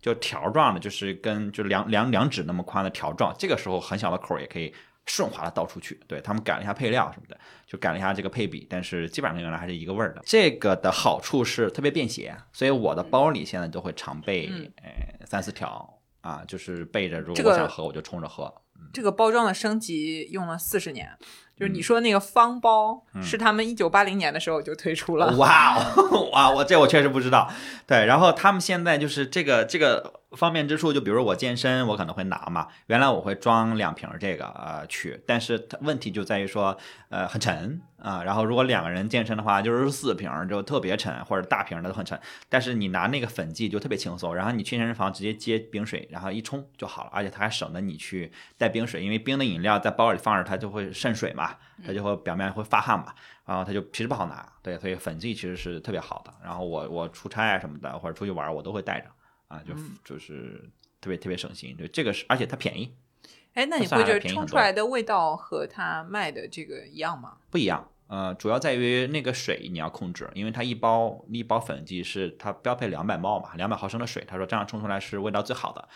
[0.01, 3.35] 就条状的，就是跟就两两两指那么宽的条状。
[3.39, 4.73] 这个时候很小的口儿也可以
[5.07, 6.01] 顺滑的倒出去。
[6.07, 10.23] 对他们改了一下配料什么的，就改了一下这个配比，但是基本上跟原来还是一个味儿的。
[10.25, 18.53] 这个的好处是特别便携，所以我的包里现在都会常备嗯呃三四条啊，就是备着，如果我想喝我就冲着喝。
[18.95, 21.17] 这个包装的升级用了四十年，
[21.61, 27.51] 就是嗯你说那个方包是他们一九八零年的时候就推出了， 哇哦，哇，我这我确实不知道。
[27.87, 36.77] 对，然后他们现在就是这个这个方便之处，就比如我健身，我可能会拿嘛，原来我会装两瓶这个呃去，但是问题就在于说
[37.11, 42.19] 呃很沉啊、然后如果两个人健身的话，就是四瓶就特别沉，或者大瓶的都很沉。
[42.49, 51.50] 但是你拿那个粉剂就特别轻松，然后你去健身房直接接冰水，然后一冲就好了，而且它还省得你去带冰水，因为冰的饮料在包里放着它就会渗水嘛，
[51.85, 53.15] 它就会表面会发汗嘛。
[53.45, 56.33] 然后它就皮实不好拿，对，所以粉剂其实是特别好的。
[56.45, 59.07] 然后我我出差啊什么的，或者出去玩，我都会带着
[59.49, 61.75] 啊，就、就是特别特别省心。
[61.77, 62.95] 对，这个是而且它便宜，
[63.55, 67.39] 哎，那你算下来会觉得冲出来的味道和它卖的这个一样吗？
[67.51, 67.89] 不一样。
[68.07, 75.89] 呃，主要在于那个水你要控制，因为它一包一包粉剂是它标配两百毫嘛，两百毫升的水，他说这样冲出来是味道最好的。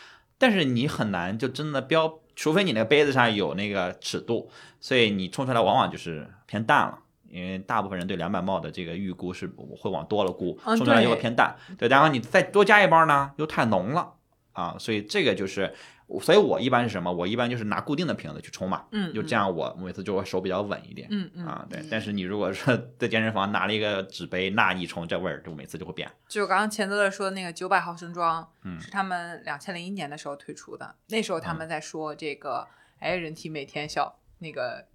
[0.44, 6.98] 但是你很难就真的标，除非你那个杯子上有那个尺度，所以你冲出来往往就是偏淡了。
[7.30, 9.46] 因为大部分人对两百帽的这个预估是
[9.80, 11.56] 会往多了估，嗯冲出来就会偏淡。
[11.78, 14.12] 对，然后你再多加一包呢，又太浓了
[14.52, 15.72] 啊，所以这个就是，
[16.20, 17.12] 所以我一般是什么？
[17.12, 21.08] 我一般就是拿固定的瓶子去冲嘛，嗯，就这样，我每次就会手比较稳一点。
[21.10, 26.10] 嗯嗯，啊，对，但是你如果说 在健身房拿了一个纸杯，那一冲这味儿就每次就会变。
[26.28, 30.94] 就刚刚钱德勒说的那个九百毫升装，嗯是他们两千零一年的时候推出的。
[31.08, 32.66] 那时候他们在说这个，
[32.98, 34.86] 哎，人体每天消那个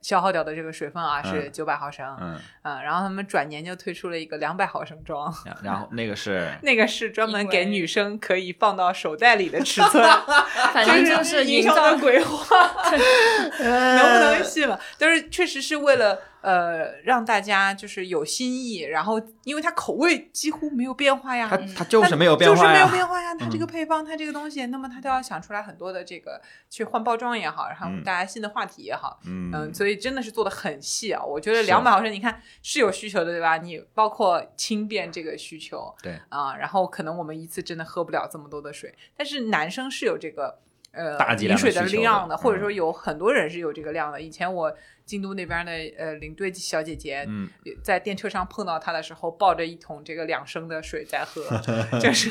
[0.00, 10.02] 消耗掉的这个水分啊是嗯九百毫升，嗯，嗯，然后他们转年就推出了一个两百毫升装，然然后那个是 那个是专门给女生可以放到手袋里的尺寸，
[10.72, 12.56] 反正就是营销营造的鬼话，
[13.58, 14.78] 能不能信了？
[14.96, 22.88] 就是确实是为了呃让大家就是有新意，然后因为它口味几乎没有变化呀，它它就是没有变化就是没有。
[22.88, 23.34] 变化呀。
[23.38, 31.22] 它这个嗯配方，它这个东西，那么它都要想出来很多的这个去换包装也好，然后嗯大家新的话题也好，嗯嗯，所以真的是做的很细啊。
[31.22, 33.58] 我觉得是两百毫升，你看是有需求的，对吧？
[33.58, 40.58] 你包括轻便这个需求，对啊，然后可能我们一次真的喝不了这么多的水，但是男生是有这个。
[40.98, 44.20] 呃，饮水的量的或者说嗯有很多人是有这个量的。
[44.20, 47.48] 以前我京都那边的呃领队小姐姐，嗯，
[47.82, 51.42] 在电车上碰到她的时候，抱着一桶这个两升的水在喝，
[52.00, 52.30] 就是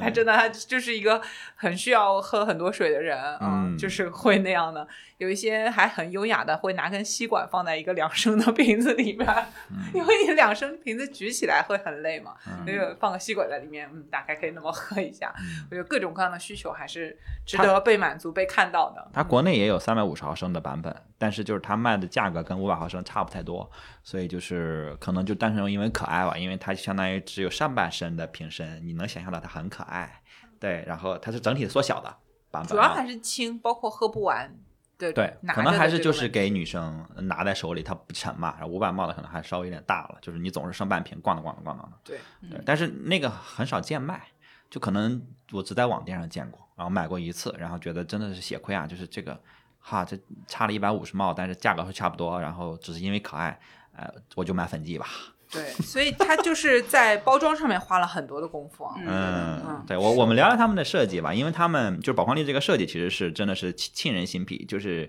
[0.00, 1.20] 他真的他就是一个
[1.56, 4.86] 很需要喝很多水的人啊、嗯就是 会那样的。
[5.18, 9.28] 有一些还很优雅的，会拿根吸管放在一个两升的瓶子里面，
[9.92, 15.34] 因为你两升瓶子举起来会很累嘛，嗯那个放个吸管在里面，嗯，大概可以那么喝一下。
[15.38, 19.10] 嗯我觉得各种各样的需求还是值得被满足、被看到的。
[19.12, 23.70] 它国内也有三百五十毫升的版本，但是就是它卖的价格跟五百毫升差不太多，
[24.02, 30.22] 所以就是可能就单纯因为可爱吧，因为它相当于只有上半身的瓶身，你能想象到它很可爱，
[30.58, 32.14] 对，然后它是整体缩小的
[32.50, 34.54] 版本啊，主要还是轻，包括喝不完
[34.98, 38.54] 对，对，可能还是就是给女生拿在手里，它不沉嘛。
[38.58, 41.92] 然后五百帽的可能还稍微有点大了，就是你总是剩半瓶，咣当咣当咣当的。
[42.04, 42.18] 对，
[42.50, 44.26] 对，但是那个很少见卖，
[44.68, 49.40] 就可能我只在网店上见过，然后买过一次，然后觉得真的是血亏啊，就是这个，
[49.78, 53.58] 哈，这差了一百五十帽，但是价格会差不多，然后只是因为可爱，
[53.92, 55.06] 呃，我就买粉剂吧。
[55.52, 58.94] 对， 所以他就是在包装上面花了很多的功夫啊。
[58.98, 65.08] 嗯对我我们聊聊他们的设计吧，因为他们就是宝矿力这个设计其实是真的是沁沁人心脾，就是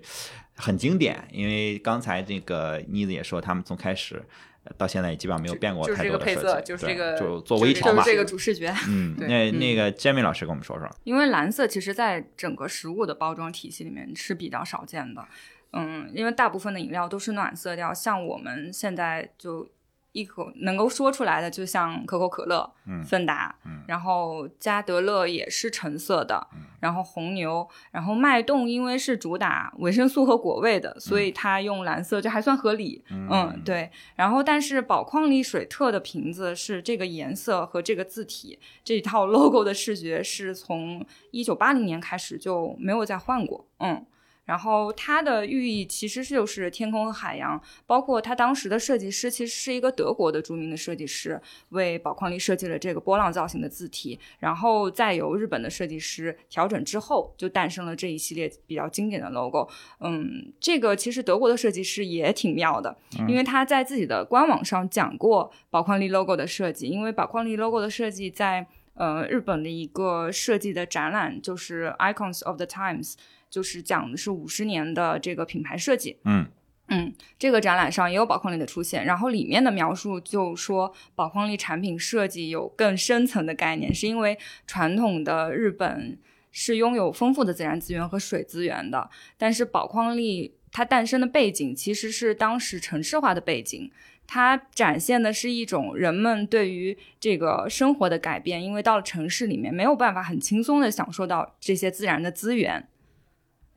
[0.56, 1.22] 很经典。
[1.30, 4.20] 因为刚才这个妮子也说，他们从开始
[4.64, 8.02] 呃到现在也基本上没有变过太就是这多的设计，个配色就是对这个就做就是这个微调嘛。
[8.02, 8.74] 就是这个主视觉。
[8.88, 15.24] 嗯，那嗯那个 Jamie 老师跟我们说说，因为蓝色其实在整个食物的包装体系里面是比较少见的，
[15.72, 19.68] 嗯，因为大部分的饮料都是暖色调，像我们现在就
[20.12, 26.46] 一口能够说出来的，就像可口可乐、嗯芬达，嗯然后加德乐也是橙色的，
[26.80, 33.90] 然后红牛，然后脉动因为是主打维生素和果味的，所以它用蓝色就还算合理，嗯，对。
[34.14, 44.04] 然后但是宝矿力水特的瓶子是这个颜色和这个字体这套 logo 的视觉是从一九八零年开始就没有再换过，嗯。
[44.44, 59.68] 然后它的寓意其实就是天空和海洋，包括它当时的设计师其实是一个德国的著名的设计师，为宝矿力设计了这个波浪造型的字体，然后再由日本的设计师调整之后，就诞生了这一系列比较经典的 logo。
[60.00, 62.96] 嗯，这个其实德国的设计师也挺妙的，
[63.28, 73.14] 因为他在自己的官网上讲过宝矿力 logo 的设计，因为宝矿力 logo 的设计在呃日本的一个设计的展览，就是 Icons of the Times。
[73.52, 76.46] 就是讲的是五十年的这个品牌设计，嗯
[76.88, 86.18] 嗯，这个展览上也有宝矿力的出现，然后里面的描述就说宝矿力产品设计有更深层的概念，是因为传统的日本
[86.50, 93.90] 是拥有丰富的自然资源和水资源的，但是宝矿力它诞生的背景其实是当时城市化的背景，
[94.26, 102.88] 它展现的是一种人们对于这个生活的改变，因为到了城市里面没有办法很轻松的享受到这些自然的资源。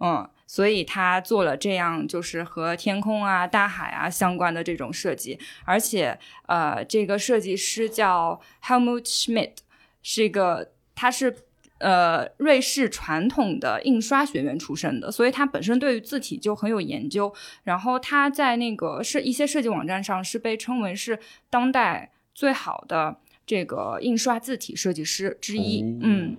[0.06, 9.56] 嗯，所以他做了这样就是和天空啊、大海啊相关的这种设计，而且呃，这个设计师叫 Helmut Schmidt，
[10.04, 11.36] 是一个他是
[11.80, 17.34] 呃瑞士传统的印刷学院出身的，所以他本身对于字体就很有研究。
[17.64, 21.18] 然后他在那个设一些设计网站上是被称为是
[21.50, 25.82] 当代最好的这个印刷字体设计师之一。
[26.02, 26.38] 嗯。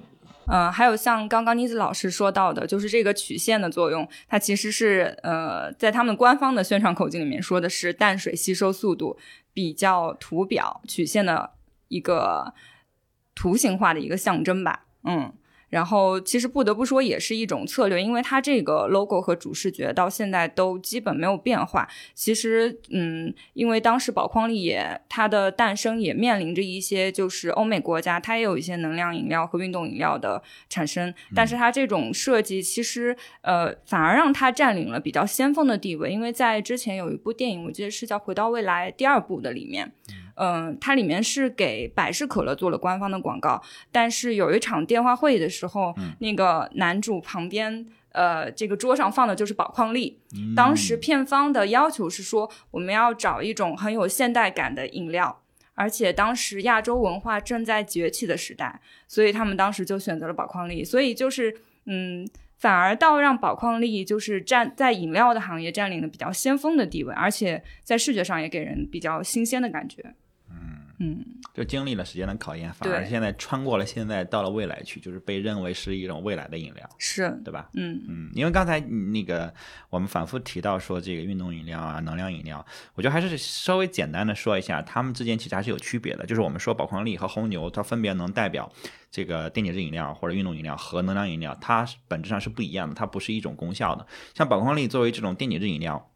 [0.49, 9.19] 嗯，还有像刚刚妮子老师说到的，就是这个曲线的作用，它其实是呃，在他们官方的宣传口径里面说的是淡水吸收速度
[9.53, 11.51] 比较图表曲线的
[11.89, 12.55] 一个
[13.35, 15.33] 图形化的一个象征吧，嗯。
[15.69, 21.89] 然后其实不得不说也是一种策略，因为它这个 logo 和主视觉到现在都基本没有变化。
[22.15, 39.93] 其实，嗯，因为当时宝矿力也它的诞生也面临着一些就是欧美国家它也有一些能量饮料和运动饮料的产生，但是它这种设计其实呃反而让它占领了比较先锋的地位，因为在之前有一部电影，我记得是叫《回到未来》第二部的里面。
[40.11, 40.26] 嗯，
[40.81, 50.21] 它里面是给百事可乐做了官方的广告，但是有一场电话会议的时候，那个男主旁边，呃，这个桌上放的就是宝矿力。
[50.55, 55.43] 当时片方的要求是说，我们要找一种很有现代感的饮料，
[55.75, 60.85] 而且当时亚洲文化正在崛起的时代，所以他们当时就选择了宝矿力。
[60.85, 70.15] 所以就是，嗯，反而倒让宝矿力就是占在饮料的行业占领了比较先锋的地位，而且在视觉上也给人比较新鲜的感觉。
[70.99, 77.69] 嗯，就经历了时间的考验，反而现在穿过了现在到了未来去，就是被认为是一种未来的饮料，是对吧？
[77.75, 79.53] 嗯嗯，因为刚才那个
[79.91, 86.25] 我们反复提到说这个运动饮料啊、能量饮料，我觉得还是稍微简单的说一下，它们之间其实还是有区别的。
[86.25, 88.73] 就是我们说宝矿力和红牛，它分别能代表
[89.11, 94.07] 这个电解质饮料或者运动饮料和能量饮料，它本质上是不一样的，它不是一种功效的。
[94.35, 96.11] 像宝矿力作为这种电解质饮料。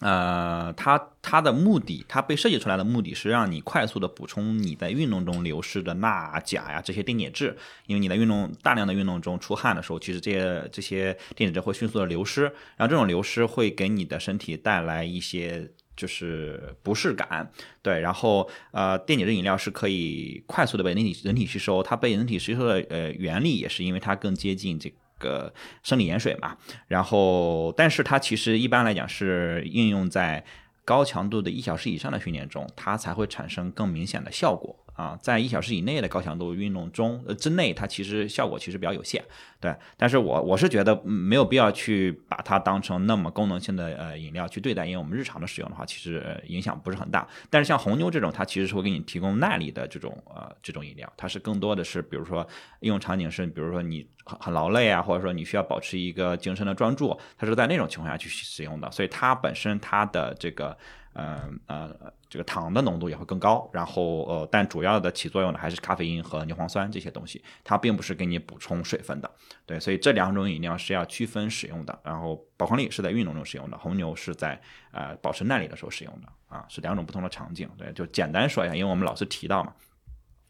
[0.00, 7.56] 呃，它它的目的，它被设计出来的目的是让你快速的补充你在运动中流失的钠、钾呀这些电解质，
[7.86, 12.44] 因为你在运动大量的运动中出汗的时候，其实这些这些电解质会迅速的流失，
[12.76, 17.50] 然后这种流失会给你的身体带来一些就是不适感，
[17.82, 24.94] 对，然后呃，电解质饮料是可以快速的被人体人体吸收，它被人体吸收的呃原理也是因为它更接近这。
[25.18, 25.52] 个
[25.82, 30.44] 生理盐水嘛，然后，但是它其实一般来讲是应用在
[30.84, 34.74] 高强度的一小时以上的训练中，它才会产生更明显的效果。
[34.98, 39.22] 啊，在一小时以内的高强度运动中，呃之内，它其实效果其实比较有限，
[39.60, 39.72] 对。
[39.96, 47.24] 但是我我是觉得没有必要去把它当成那么功能性的呃饮料去对待，因为我们日常的使用的话，其实影响不是很大。
[47.48, 52.44] 但是像红牛这种，它其实是会给你提供耐力的这种呃这种饮料，它是更多的是，比如说
[52.80, 60.76] 应用场景是，比如说你很很劳累啊，或者说你需要保持一个精神的专注，它是在那种情况下去使用的，所以它本身它的这个。
[61.14, 61.90] 呃呃，
[62.30, 69.30] 这个糖的浓度也会更高，然后呃，但主要的起作用的还是咖啡因和牛磺酸这些东西，它并不是给你补充水分的。
[69.64, 71.98] 对，所以这两种饮料是要区分使用的。
[72.04, 74.60] 然后宝矿力是在运动中使用的，红牛是在
[74.92, 77.66] 呃保持耐力的时候使用的啊，是两种不同的场景。
[77.78, 79.72] 对，就简单说一下，因为我们老是提到嘛。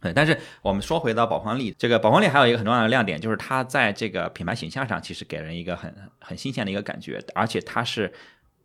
[0.01, 8.13] 对，但是我们说回到宝矿力，这个宝矿力还有一个很重要的亮点，就是它在这个品牌形象上其实给人一个很很新鲜的一个感觉，而且它是。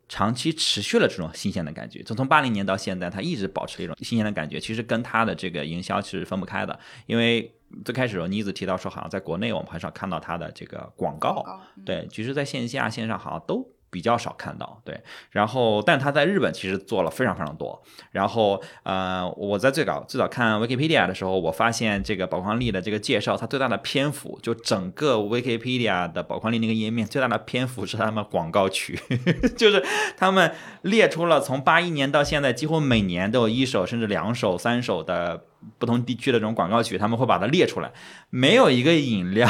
[0.08, 4.60] 长期持续了这种新鲜的感觉，就从八零年到现在，它一直保持了一种新鲜的感觉。
[4.60, 11.44] 其实跟它的这个营销其实分不开的，因为最开始时候妮子提到说，好像在国内我们很少看到它的这个广告，
[11.84, 13.73] 对，其实在线下线上好像都。
[13.94, 14.82] 比较少看到。
[14.84, 17.80] 对，然后但他在日本其实做了非常非常多。
[18.10, 28.98] 然后呃，我在最早最早看 Wikipedia 的时候，我发现这个宝矿力的这个介绍，它最大的篇幅就整个 Wikipedia 的宝矿力那个页面最大的篇幅是他们广告区，
[29.56, 29.84] 就是
[30.16, 35.44] 他们列出了从八一年到现在，几乎每年都有一首甚至两首、三首的。
[35.78, 37.92] 不同地区的这种广告曲，他们会把它列出来。
[38.30, 39.48] 没有一个饮料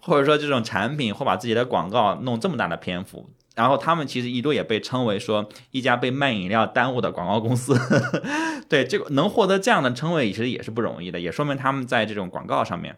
[0.00, 3.30] 或者说这种产品会把自己的广告弄这么大的篇幅。
[3.54, 7.76] 然后他们其实一度也被称为说一家被卖饮料耽误的广告公司。
[8.70, 12.96] 对这个能获得这样的称谓，其实也是不容易的，也说明他们在这种广告上面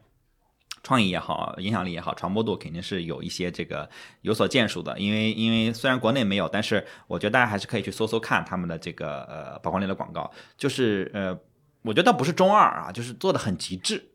[0.82, 3.88] 创意也好、影响力也好、传播度肯定是有一些这个
[4.20, 4.98] 有所建树的。
[4.98, 11.38] 因为因为虽然国内没有，但是我觉得大家还是可以去搜搜看他们的这个呃宝矿力的广告，就是呃。
[11.82, 14.10] 我觉得不是中二啊，就是做的很极致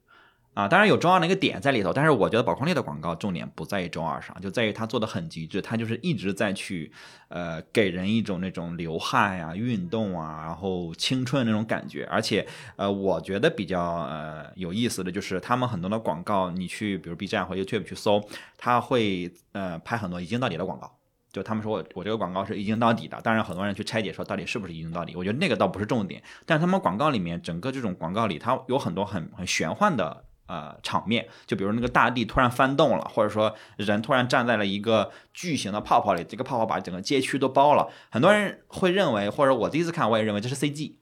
[0.53, 0.67] 啊。
[0.67, 6.91] 当然有中二的一个点在里头，但是我觉得宝矿力的广告重点不在于中二上，就在于它做的很极致，它就是一直在去
[7.27, 12.05] 呃给人一种那种流汗呀、运动啊，然后青春那种感觉。
[12.05, 18.23] 而且呃，我觉得比较呃有意思的就是他们很多的广告，你去比如 B 站或 YouTube 去搜，
[18.57, 20.95] 他会呃拍很多一镜到底的广告。
[21.35, 26.23] 就他们说我我这个广告是一镜到底的，当然很多人去拆解说到底是不是一镜到底，我觉得那个倒不是重点。
[26.45, 37.89] 但他们广告里面整个这种广告里，它有很多很很玄幻的呃场面，就比如那个大地突然翻动了，或者说人突然站在了一个巨型的泡泡里，这个泡泡把整个街区都包了。
[38.09, 40.93] 很多人会认为，或者我第一次看我也认为这是 CG。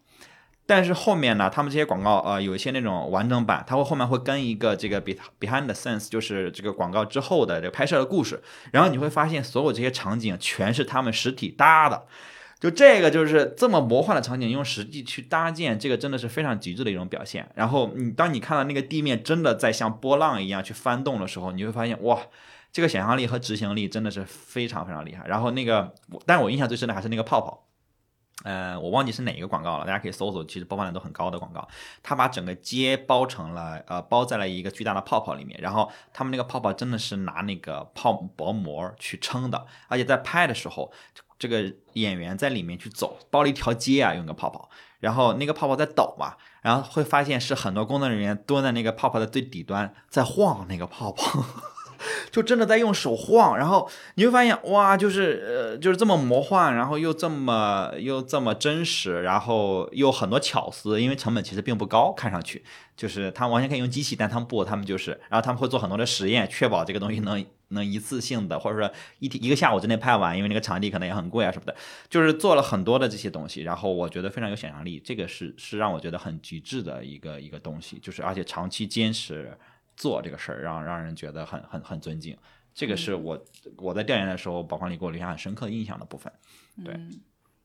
[0.66, 8.42] 但是后面呢，他们这些广告，呃，有一些那种完整版，它会后面会跟一个这个 behind the scenes，就是这个广告之后的这个拍摄的故事。
[8.72, 12.06] 然后你会发现，所有这些场景全是他们实体搭的，
[12.62, 17.46] 就这个就是这么魔幻的场景，用实际去搭建，这个真的是非常极致的一种表现。
[17.56, 22.18] 然后你当你看到那个地面真的在像波浪一样去翻动的时候，你会发现，哇，
[22.72, 25.28] 这个想象力和执行力真的是非常非常厉害。
[25.28, 25.94] 然后那个，
[26.26, 27.66] 但我印象最深的还是那个泡泡。
[28.44, 31.66] 呃，我忘记是哪一个广告了，大家可以搜索，其实播放量都很高的广告。
[32.02, 40.92] 他把整个街包成了，呃，包在了一个巨大的泡泡里面，然后他们那个泡泡真的是拿那个泡薄膜去撑的，而且在拍的时候，
[41.38, 44.70] 这个演员在里面去走，包了一条街啊，用个泡泡，
[45.00, 51.44] 然后那个泡泡在抖嘛，然后会发现是很多工作人员蹲在那个泡泡的最底端，在晃那个泡泡。
[52.32, 62.64] 就真的在用手晃，然后你会发现哇，就是呃，就是这么魔幻，然后又这么又这么真实，然后又很多巧思，因为成本其实并不高，看上去
[62.96, 71.76] 就是他们完全可以用机器，但他们不，他们就是，然后他们会做很多的实验，确保这个东西能能一次性的，或者说一天一个下午之内拍完，因为那个场地可能也很贵啊什么的，
[72.10, 79.58] 就是做了很多的这些东西，然后我觉得非常有想象力，这个是是让我觉得很极致的一个一个东西，就是而且长期坚持。
[79.96, 82.38] 做这个事儿，让让人觉得很很很尊敬，
[82.74, 83.46] 这个是我
[83.78, 86.32] 我在调研的时候，宝矿里给我留下很深刻印象的部分。
[86.84, 87.00] 对，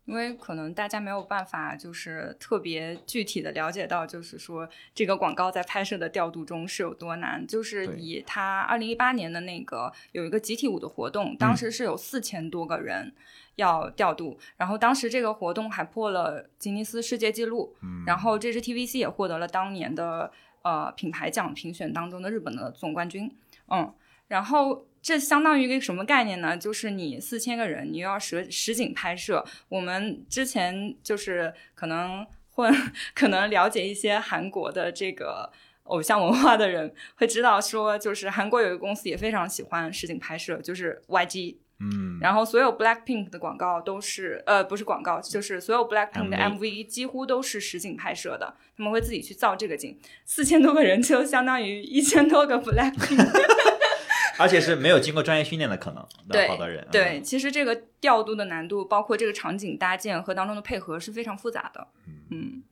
[0.04, 7.46] 因为可能大家没有办法，就是特别具体的了解到，就是说这个广告在拍摄的调度中是有多难。
[7.46, 13.14] 就是以他二零一八年的那个有一个集体舞的活动，当时是有四千多个人
[13.56, 17.74] 要调度，然后当时这个活动还破了吉尼斯世界纪录，
[18.06, 20.30] 然后这支 TVC 也获得了当年的。
[20.62, 23.30] 呃，品牌奖评选当中的日本的总冠军，
[23.68, 23.94] 嗯，
[24.26, 26.56] 然后这相当于一个什么概念呢？
[26.56, 29.44] 就是你四千个人，你又要实实景拍摄。
[29.68, 32.72] 我们之前就是可能混，
[33.14, 35.50] 可能了解一些韩国的这个
[35.84, 41.56] 偶像文化的人会知道，说就是韩国有一个公司也非常喜欢实景拍摄，就是 YG。
[41.80, 53.42] 嗯，然后所有 Blackpink 的广告都是，呃，不是广告，就是所有 Blackpink 的 MV 几乎都是实景拍摄的，他们会自己去造这个景，四千多个人就相当于一千多个 Blackpink，
[54.38, 61.86] 而且是没有经过专业训练的可能，对，好多人，对，其实这个调度的难度，包括这个场景搭建和当中的配合是非常复杂的，
[62.30, 62.62] 嗯，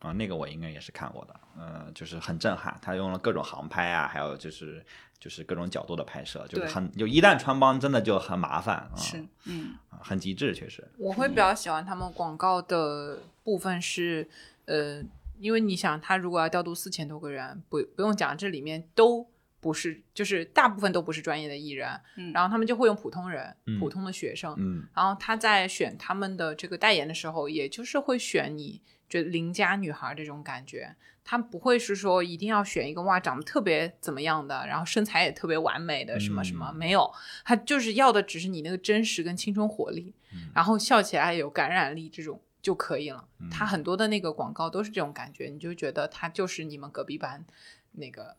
[0.00, 4.84] 啊，那个我应该也是看过的，呃，就是很震撼，他用了各种航拍啊，还有就是。
[5.20, 8.96] 就是各种角度的拍摄，就是很就一旦穿帮，真的就很麻烦啊。
[8.96, 10.82] 是，嗯，很极致，确实。
[10.96, 14.26] 我会比较喜欢他们广告的部分是，
[14.64, 15.02] 呃，
[15.38, 19.28] 因为你想，他如果要调度四千多个人，不不用讲，这里面都
[19.60, 30.96] 不是，就是大部分都不是专业的艺人，嗯，然后他们就会用普通人、普通的学生，嗯，然后他在选他们的这个代言的时候，也就是会选你觉得邻家女孩这种感觉。
[31.22, 37.12] 他不会是说一定要选一个哇长得特别怎么样的，然后身材也特别完美的什么什么没有，
[37.44, 40.12] 他就是要的只是你那个真实跟青春活力，
[40.54, 43.28] 然后笑起来有感染力这种就可以了。
[43.50, 47.44] 他很多的那个广告都是这种感觉，你就觉得他就是你们隔壁班
[47.92, 48.34] 那个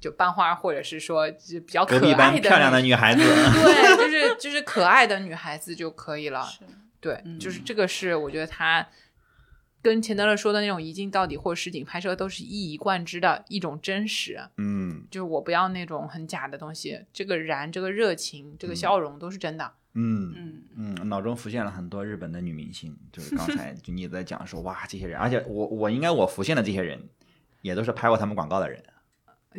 [0.00, 3.20] 就班花或者是说就比较可爱的漂亮的女女孩子
[3.64, 6.42] 对，就是就是可爱的女孩子就可以了。
[6.44, 6.60] 是
[7.00, 8.86] 对，嗯就是这个是我觉得他
[9.80, 14.40] 跟钱德勒说的那种一镜到底或实景拍摄都是一以贯之的一种真实。
[14.56, 19.72] 嗯就是我不要那种很假的东西，这个燃、这个热情、这个笑容都是真的。
[19.94, 27.08] 嗯嗯嗯，脑中浮现了很多日本的女明星，就是刚才就你在讲说哇这些人，而且我我应该我浮现的这些人，
[27.62, 28.82] 也都是拍过他们广告的人。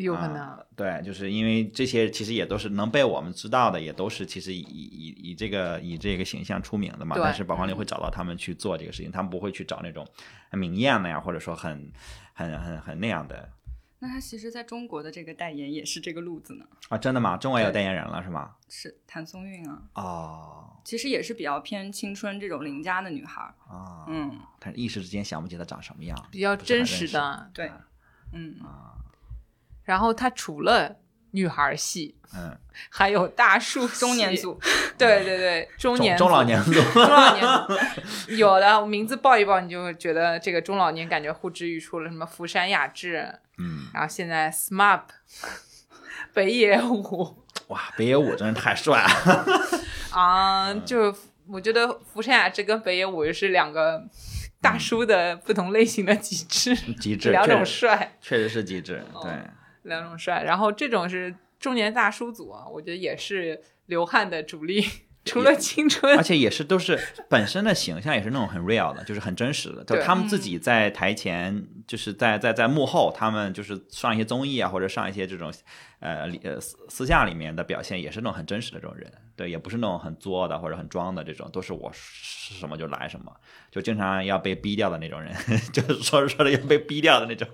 [0.01, 7.15] 有可能，啊对，就是因为这些其实也都是能被我们知道的，也都是其实以以以这个以这个形象出名的嘛。
[7.15, 10.07] 对但是宝矿力会找到他们去做这个事情，他们不会去找那种
[10.49, 11.91] 很明艳的呀，或者说很
[12.33, 13.49] 很很很那样的
[14.01, 16.97] 那他其实在中国的这个代言也是这个路子呢，啊。
[16.97, 17.35] 真的吗？
[17.35, 18.55] 中国也有代言人了是吗？
[18.69, 23.53] 是谭松韵啊，哦其实也是比较偏青春这种邻家的女孩儿。
[23.67, 27.51] 啊，嗯，但是一时之间想不起她长什么样，比较真实的。
[27.53, 27.69] 对，
[28.31, 28.55] 嗯，
[29.89, 30.97] 然后他除了
[31.31, 32.55] 女孩戏，嗯，
[32.91, 34.59] 还有大叔中年，组，
[34.99, 37.43] 对对对，中中年组中老年组，中老年
[38.27, 38.35] 组。
[38.35, 45.01] 有的名字报一报，你就会觉得这个中老年感觉呼之欲出了，什么福山雅治，嗯，然后现在 SMAP，
[46.35, 47.35] 北野武
[47.69, 49.09] 哇，北野武真是太帅了，
[50.11, 51.11] 啊，就
[51.47, 54.03] 我觉得福山雅治跟北野武是两个
[54.61, 59.31] 大叔的不同类型的极致，极致，两种帅，确实是极致，哦对。
[59.83, 60.43] 两种帅。
[60.43, 64.83] 然后这种是中年大叔组啊，我觉得也是流汗的主力，
[65.25, 66.99] 除了青春而，且也是都是
[67.29, 69.83] 本身的形象也是那种很 real 的，就是很真实的。
[69.83, 75.53] 就他们自己在台前，就是在在在幕后，他们就是上一些综艺啊，或者上一些这种
[75.99, 79.11] 呃里呃私私下里面的表现，也是那种很真实的这种人。
[79.39, 83.31] 对，也不是那种很作的或者很装的这种，都是我是什么就来什么，
[83.71, 85.33] 就经常要被逼掉的那种人，
[85.71, 87.47] 就是说着说着要被逼掉的那种。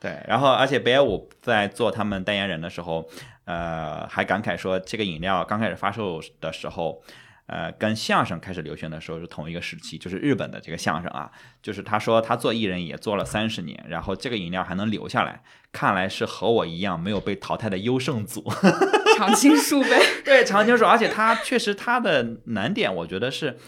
[0.00, 3.06] 对，然后而且北野武在做他们代言人的时候，
[3.44, 7.02] 呃，还感慨说这个饮料刚开始发售的时候。
[7.46, 11.30] 呃，跟相声开始流行的时候是同一个时期，就是日本的这个相声啊，
[11.62, 18.44] 就是他说他做艺人也做了三十年，然后这个饮料还能留下来，看来是和我一样没有被淘汰的优胜组。
[19.16, 19.96] 常青树呗。
[20.24, 23.58] 对，常青树，而且他确实他的难点，我觉得是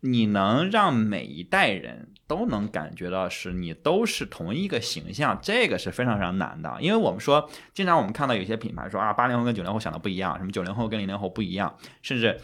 [0.00, 6.76] 你能让每一代人都能感觉到是你都是同一个形象，这个是非常非常难的。
[6.78, 12.38] 因为我们说，经常我们看到有些品牌说啊，八零后跟九零后想的不一样，什么九零后跟零零后不一样，甚至。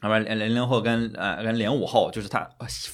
[0.00, 2.48] 啊，不，零零零后跟呃跟零五后，就是他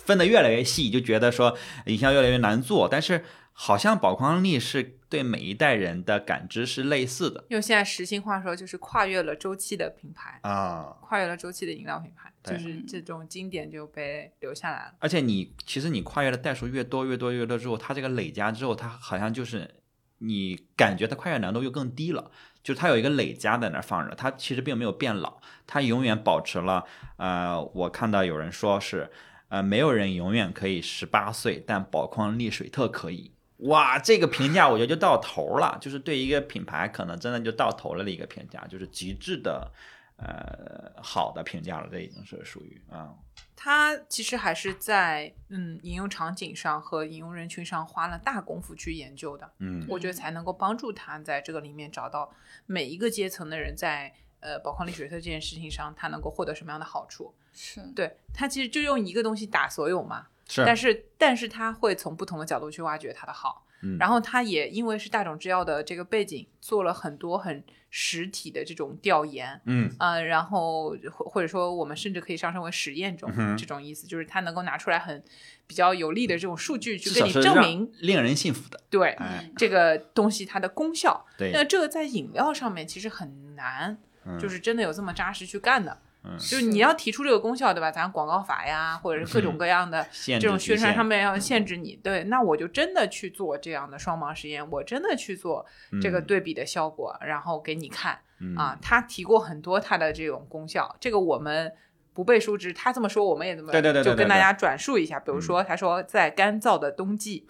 [0.04, 2.88] 分的越来越细，就觉得说营销越来越难做。
[2.90, 10.96] 但是好像宝矿力是对每一代人的感知是类似的用现在时兴话说，就是跨越了周期的品牌，啊。
[11.00, 14.94] 跨越了周期的饮料品牌，就是这种经典就被留下来了。
[14.98, 19.70] 而且你其实你跨越的代数越多越多越多之后，它这个累加之后，它好像就是
[20.18, 22.32] 你感觉它跨越难度又更低了，
[22.64, 25.34] 就是它有一个累加在那儿放着，它其实并没有变老，
[25.66, 26.84] 它永远保持了。
[27.18, 29.08] 呃，我看到有人说是，
[29.50, 33.30] 呃，没有人永远可以十八岁，但宝矿力水特可以。
[33.58, 39.70] 哇，这个评价我觉得就到头了，就是对一个品牌可能真的就到头了的一个评价，就是极致的
[40.16, 43.14] 呃好的评价了，这已经是属于啊。
[43.56, 52.30] 他其实还是在嗯应用场景上和引用人群上花了大功夫去研究的，嗯我觉得才能够帮助他在这个里面找到
[52.66, 57.34] 每一个阶层的人在呃宝矿力水特这件事情上，他能够获得什么样的好处。
[57.52, 75.22] 是，对他其实就用一个东西打所有嘛，是，但是但是他会从不同的角度去挖掘他的好，嗯然后他也因为是大冢制药的这个背景，做了很多很实体的这种调研，嗯呃，然后或或者说我们甚至可以上升为实验中、嗯这种意思，就是他能够拿出来很
[75.66, 78.80] 比较有力的这种数据去至跟你证明，令人信服的。
[78.90, 81.24] 对、哎，这个东西它的功效。
[81.38, 85.98] 对，那这个在饮料上面其实很难，嗯就是真的有这么扎实去干的。
[86.24, 87.90] 嗯就是你要提出这个功效，对吧？
[87.90, 95.64] 咱广告法呀，或者是各种各样的 这种宣传上面要限制你，对，那我就真的去做这样的双盲实验，我真的去做
[96.00, 98.78] 这个嗯对比的效果，然后给你看嗯啊。
[98.80, 101.72] 他提过很多他的这种功效，这个我们
[102.14, 105.20] 不背书之，他这么说我们也这么对对对对对对就跟大家转述一下。
[105.20, 107.46] 比如说，他说在干燥的冬季，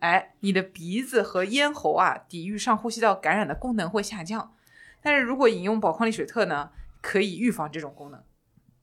[0.00, 4.52] 哎，你的鼻子和咽喉啊，抵御上呼吸道感染的功能会下降，
[5.00, 6.70] 但是如果饮用宝矿力水特呢，
[7.08, 8.22] 可以预防这种功能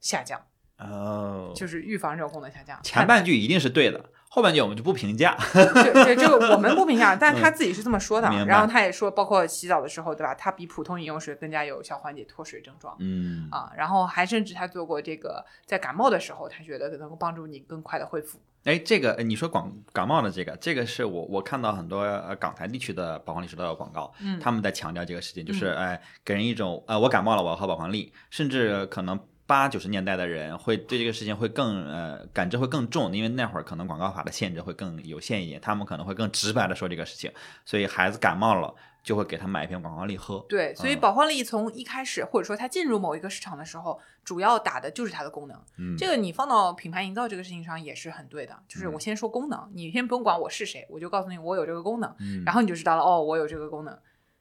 [0.00, 0.42] 下降，
[0.78, 2.76] 哦，就是预防这种功能下降。
[2.82, 5.38] 前半句一定是对的，后半句我们就不评价。
[5.52, 8.28] 对对，这个我们不评价，但他自己是这么说的。
[8.46, 10.34] 然后他也说，包括洗澡的时候，对吧？
[10.34, 12.96] 它比普通饮用水更加有效缓解脱水症状。
[12.98, 29.18] 嗯啊，然后还甚至他做过这个，在感冒的时候，他觉得能够帮助你更快的恢复哎，这个呃你说广感冒的这个，这个是我我看到很多呃港台地区的宝矿力水的广告，嗯他们在强调这个事情，就是哎给人一种呃我感冒了我要喝宝矿力，甚至可能。
[29.48, 37.30] 八九十年代的人会对这个事情会更呃感知会更重，因为那会儿可能广告法的限制会更有限一点，他们可能会更直白的说这个事情，
[37.64, 38.74] 所以孩子感冒了
[39.06, 40.44] 就会给他买一瓶广告力喝。
[40.48, 45.56] 对，所以嗯宝矿力从一开始，或者说它进入某一个市场的时候，主要打的就是它的功能。
[45.78, 53.96] 嗯，这个你放到品牌营造这个事情上也是很对的，就是嗯我先说功能，你先不用管我是谁，我就告诉你我有这个功能，嗯然后你就知道了，哦，我有这个功能，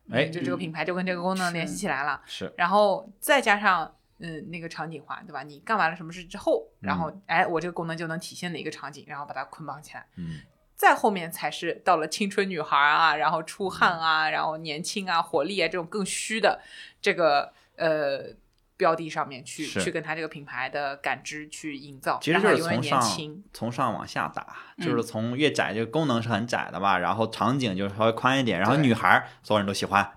[0.10, 3.96] 哎就这个品牌就跟这个功能联系起来了，是然后再加上。
[4.18, 5.44] 嗯，那个场景化，对吧？
[5.44, 10.08] 你干完了什么事之后，然后哎，我这个功能就能体现哪一个场景，然后把它捆绑起来。
[10.16, 10.40] 嗯
[10.76, 16.62] 再后面才是到了青春女孩啊，然后出汗啊，然后年轻啊、活力啊这种更虚的
[17.02, 18.36] 这个呃
[18.78, 23.44] 标的上面去去跟它这个品牌的感知去营造，其实就是从上年轻。
[23.54, 24.46] 从上往下打，
[24.76, 30.14] 嗯就是从越窄，这个功能是很窄的吧，然后场景就稍微宽一点，然后女孩儿所有人都喜欢，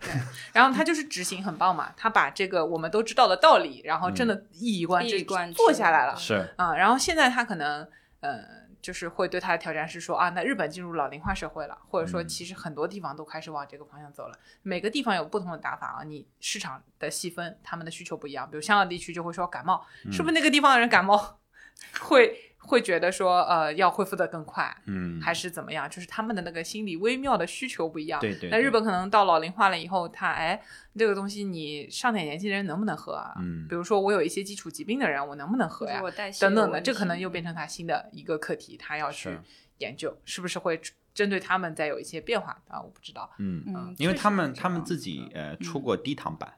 [0.52, 6.16] 然后它就是执行很棒嘛，它把这个我们都知道的道理，然后真的一以贯之一以贯之做下来了。
[6.16, 7.88] 是啊、然后现在他可能
[8.18, 8.42] 呃，
[8.88, 14.38] 就是会对他的挑战是说啊，那日本进入老龄化社会了，或者说嗯其实很多地方都开始往这个方向走了。
[14.62, 18.48] 每个地方有不同的打法啊，你市场的细分，他们的需求不一样。
[18.50, 21.38] 比如香港地区就会说感冒，嗯是不是那个地方的人感冒
[22.00, 24.76] 会会觉得说呃要恢复的更快？
[24.86, 25.88] 嗯，还是怎么样？
[25.88, 28.20] 就是他们的那个心理微妙的需求不一样。
[28.20, 30.60] 对对，那日本可能到老龄化了以后，他哎，
[30.96, 33.32] 这个东西你上点年纪的人能不能喝啊？
[33.40, 36.00] 嗯比如说我有一些基础疾病的人，我能不能喝呀？
[36.02, 39.38] 我代谢等等的，这可能又变成他新的一个课题，他要去
[39.78, 40.80] 研究，是不是会
[41.14, 42.80] 针对他们再有一些变化啊？
[42.80, 43.30] 我不知道。
[43.38, 46.50] 嗯，嗯，因为他们他们自己呃出过低糖版。
[46.50, 46.57] 嗯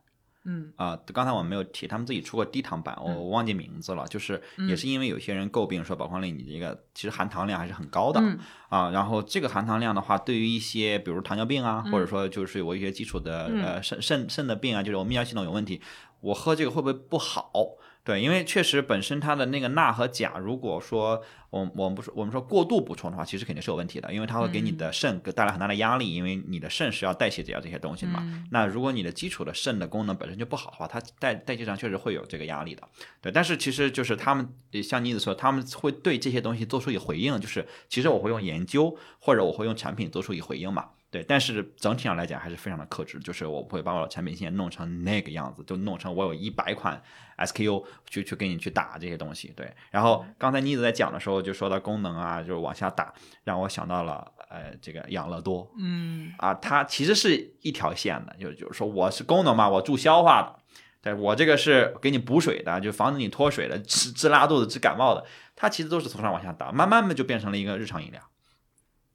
[0.76, 3.16] 啊、刚才我们没有提，他们自己出过低糖版，我嗯。
[3.16, 4.68] 我忘记名字了，就是嗯。
[4.68, 8.38] 也是因为有些人诟病说宝矿力你这个其实含糖量还是很高的嗯。
[8.68, 13.62] 啊，然后这个含糖量的话，对于一些比如糖尿病啊，嗯或者说就是我一些基础的嗯。
[13.62, 15.80] 呃肾肾肾的病啊，就是我泌尿系统有问题，
[16.20, 17.52] 我喝这个会不会不好？
[18.02, 28.20] 对，因为确实本身它的那个钠和钾，如果说我我们不说我们说过度补充的话，其实肯定是有问题的，因为它会给你的肾带来很大的压力，因为你的肾是要代谢掉这些东西的嘛。
[28.22, 32.82] 嗯那如果你的基础的肾的功能本身就不好的话，它代代谢上确实会有这个压力的。
[33.20, 40.90] 对，但是其实就是他们呃像妮子说，他们会对这些东西做出一回应，就是其实我会用研究或者我会用产品做出一回应嘛。
[41.10, 47.02] 对，但是整体上来讲还是非常的克制，就是我不会把我的产品线弄成那个样子，就弄成我有一百款
[47.38, 49.52] SKU 去去给你去打这些东西。
[49.56, 55.68] 对，然后刚才你一直在讲的时候就说到功能啊，就是往下打，让我想到了呃这个养乐多。
[55.76, 60.56] 嗯啊，它其实是一条线的，就就是说我是功能嘛，我助消化的，
[61.02, 68.22] 对我这个是给你补水的，就防止你脱水的，治治拉肚子、治感冒的，它其实都是从上往下打，慢慢的就变成了一个日常饮料。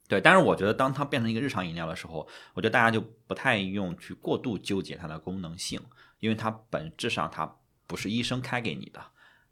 [0.07, 5.81] 对，但是我觉得当它变成一个日常饮料的时候，我觉得大家就不太用去过度纠结它的功能性，
[6.19, 9.01] 因为它本质上它不是医生开给你的。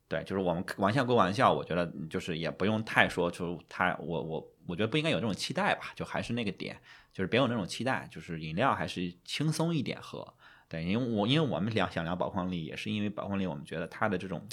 [0.07, 6.79] 对，就是我们玩笑归玩笑，我觉得就是也不用太说，就是太我我我觉得不应该有这种期待吧，就还是那个点，
[7.11, 10.31] 就是别有那种期待，就是饮料还是轻松一点喝。
[10.69, 14.45] 对，因为我因为我们聊想聊宝矿力，也是因为宝矿力，我们觉得它的这种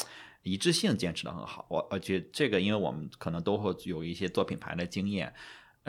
[0.42, 1.66] 一致性坚持的很好。
[1.68, 5.32] 我而且这个，因为我们可能都会有一些做品牌的经验，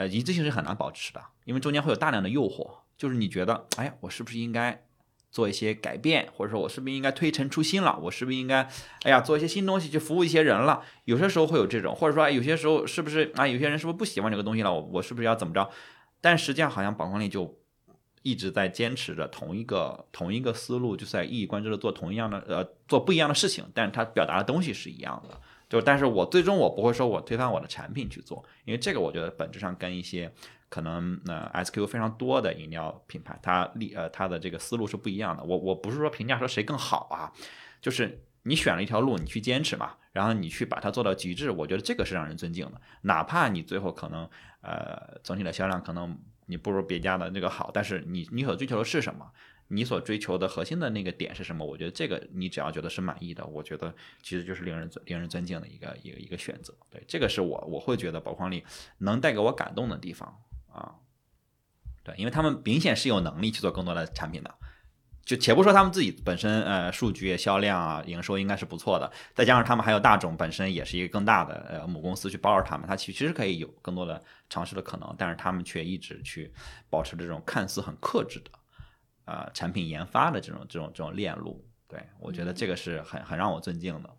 [0.02, 4.84] 呃，一致性是很难保持的，因为中间会有大量的诱惑，就是你觉得，哎，我是不是应该
[5.30, 7.96] 做一些改变，或者说我是不是应该推陈出新了？
[8.02, 8.68] 我是不是应该，
[9.02, 10.82] 哎呀，做一些新东西去服务一些人了？
[11.04, 13.46] 有些时候会有这种，或者说，有些时候是不是啊？
[13.46, 14.72] 有些人是不是不喜欢这个东西了？
[14.72, 15.70] 我我是不是要怎么着？
[16.20, 17.58] 但实际上，好像宝矿力就
[18.22, 25.40] 一直在坚持着同一个同一个思路，就在一以贯之的做同一样的呃做不一样的事情，但是它表达的东西是一样的。
[25.72, 30.30] 就但是我最终我不会说我推翻我的产品去做，因为这个我觉得本质上跟一些
[30.68, 35.42] 可能呃 S Q 非常多的饮料品牌，它立呃它的这个思路是不一样的。
[35.42, 37.32] 我我不是说评价说谁更好啊，
[37.80, 42.78] 就是你选了一条路，你去坚持嘛，然后你去把它做到极致，我觉得这个是让人尊敬的。
[43.00, 44.28] 哪怕你最后可能
[44.60, 46.14] 呃总体的销量可能
[46.44, 49.26] 你不如别家的那个好，但是你你所追求的是什么？
[49.68, 51.64] 你所追求的核心的那个点是什么？
[51.64, 56.74] 我觉得这个你只要觉得是满意的，我觉得其实就是令人尊令人尊敬的一个一个一个选择。
[56.90, 58.64] 对，这个是我我会觉得宝矿力
[58.98, 60.38] 能带给我感动的地方
[60.70, 60.94] 啊。
[62.02, 64.54] 对，因为他们明显是有能力去做更多的产品的。
[65.24, 76.52] 就且不说他们自己本身呃数据销量啊营收应该是不错的，再加上他们还有大众本身也是一个更大的呃母公司去包着他们，它其实可以有更多的尝试的可能，但是他们却一直去
[76.90, 78.50] 保持这种看似很克制的
[79.32, 81.64] 呃产品研发的这种这种这种链路。
[81.88, 84.10] 对我觉得这个是很很让我尊敬的。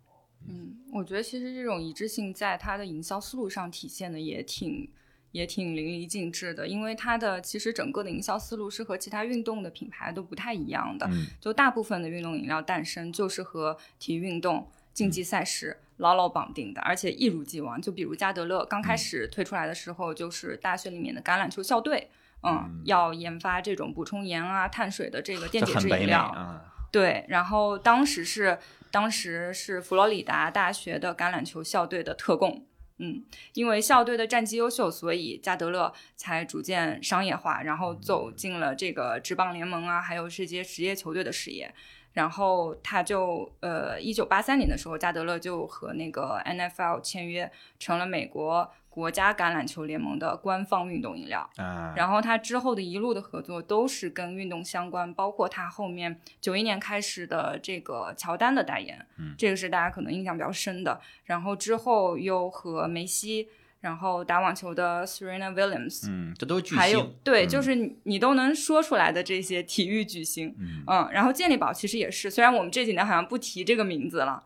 [0.48, 4.90] 嗯，我觉得其实这种一致性在它的营销思路上体现的也挺
[5.32, 11.06] 也挺淋漓尽致的，因为它的其实整个的营销思路是和其他运动的品牌都不太一样的。
[11.10, 17.80] 嗯就大部分的运动饮料诞生就是和体育运动、竞技赛事牢牢绑定的，而且一如既往。
[17.80, 22.08] 就比如加德乐刚开始推出来的时候，就是大学里面的橄榄球校队，
[22.44, 26.20] 嗯，要研发这种补充盐啊、碳水的这个电解质饮料。
[26.20, 28.58] 啊，对，然后当时是
[28.90, 32.66] 当时是佛罗里达大学的橄榄球校队的特供。
[32.98, 33.24] 嗯，
[33.54, 41.74] 因为校队的战绩优秀，所以加德勒才逐渐商业化，然后走进了这个职棒联盟啊，还有这些职业球队的视野。
[42.12, 51.50] 然后他就呃，一九八三年的时候，加德勒就和那个 NFL 签约，成了美国国家橄榄球联盟的官方运动饮料。
[51.56, 59.34] 啊，然后他之后的一路的合作都是跟运动相关，包括他后面九一年开始的这个乔丹的代言，嗯。
[59.36, 61.00] 这个是大家可能印象比较深的。
[61.24, 63.48] 然后之后又和梅西，
[63.80, 67.48] 然后打网球的 Serena Williams，、嗯，这都是巨还有，对，嗯。
[67.48, 70.84] 就是你你都能说出来的这些体育巨星，嗯。
[70.86, 74.44] 嗯，然后健力宝其实也是，虽然我们这几年好像不提这个名字了。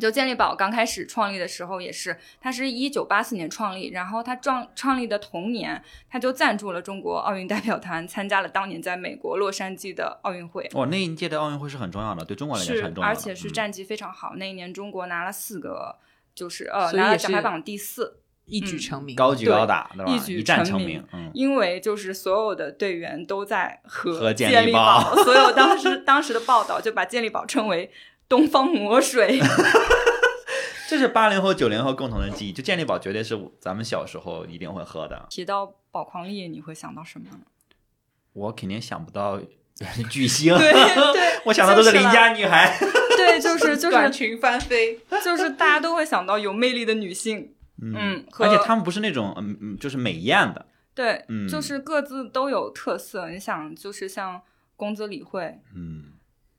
[0.00, 10.68] 就健力宝刚开始创立的时候也是，它是一九八四年创立，然后它创创立的同年，它就赞助了中国奥运代表团，参加了当年在美国洛杉矶的奥运会。
[10.74, 14.34] 哦，那一届的奥运会是很重要的，对中国来讲是很，重要的，而且是嗯战绩非常好。
[14.36, 15.96] 那一年中国拿了四个，
[16.34, 19.16] 就是呃拿了奖牌榜第四，一举成名。
[19.16, 20.12] 高举高打，对吧？
[20.12, 27.90] 一举成名成名，嗯，因为就是所有的队员都在喝喝健力宝所有当时当时的报道就把健力宝称为
[28.28, 29.40] 东方魔水。
[30.88, 35.26] 这是八零后、九零后共同的记忆，就健力宝绝对是咱们小时候一定会喝的。
[35.28, 37.26] 提到宝矿力，你会想到什么？
[38.32, 39.38] 我肯定想不到
[40.10, 42.78] 巨星，对对， 我想到都是邻家女孩。
[43.16, 47.52] 对，就是就是短裙翻飞，就是大家都会想到有魅力的女性，
[47.82, 53.28] 嗯和而且她们不是那种嗯嗯，就是美艳的，对，嗯就是各自都有特色。
[53.28, 54.40] 你想，就是像
[54.76, 56.12] 宫泽理惠，嗯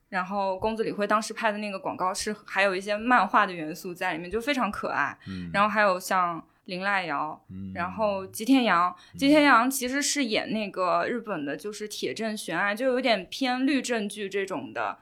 [0.10, 5.18] 然后宫子理惠当时拍的那个广告是还有一些漫画的元素在里面，就非常可爱。
[5.28, 14.98] 嗯，然后还有像林濑遥，嗯然后吉田洋，吉田洋其实是演那个日本的，就是铁证悬案，就有点偏律政剧这种的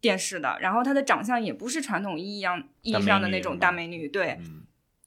[0.00, 0.58] 电视的。
[0.60, 4.38] 然后她的长相也不是传统意义上意义上的那种大美女，对。
[4.40, 4.62] 嗯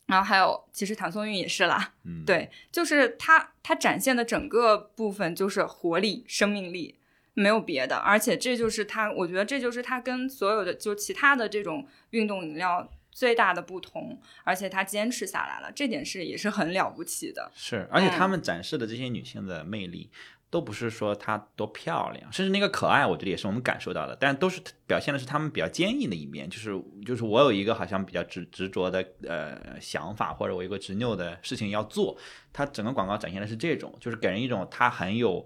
[0.05, 6.99] 然后还有，其实谭松韵也是啦，嗯，对，就是她她展现的整个部分就是活力、生命力，
[7.33, 7.95] 没有别的。
[7.97, 14.19] 而且这就是她，我觉得这就是她跟所有的就其他的这种运动饮料最大的不同。
[14.43, 17.51] 而且她坚持下来了，这点是也是很了不起的。
[17.55, 20.09] 是，而且嗯她们展示的这些女性的魅力。
[20.49, 26.47] 都不是说她多漂亮，甚至那个可爱，我觉得也是我们感受到的，但都是表现的是她们比较坚毅的一面。
[26.47, 32.15] 就是就是我有一个好像比较执执着的呃想法，或者我一个执拗的事情要做，
[32.53, 35.43] 它整个广告展现的是这种，就是给人一种她很有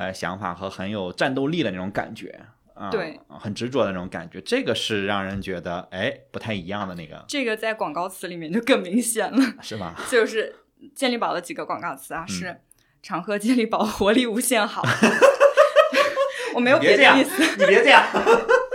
[0.00, 2.40] 呃想法和很有战斗力的那种感觉。
[2.72, 9.94] 啊、对，很执着的那种感觉，这个是让人觉得哎不太一样的那个，这个在广告词里面就更明显了，是吧？
[10.10, 10.56] 就是
[10.94, 12.60] 健力宝的几个广告词嗯啊，是
[13.02, 14.82] 常喝健力宝，活力无限好。
[16.54, 17.42] 我没有你别的意思。
[17.58, 18.02] 你别这样。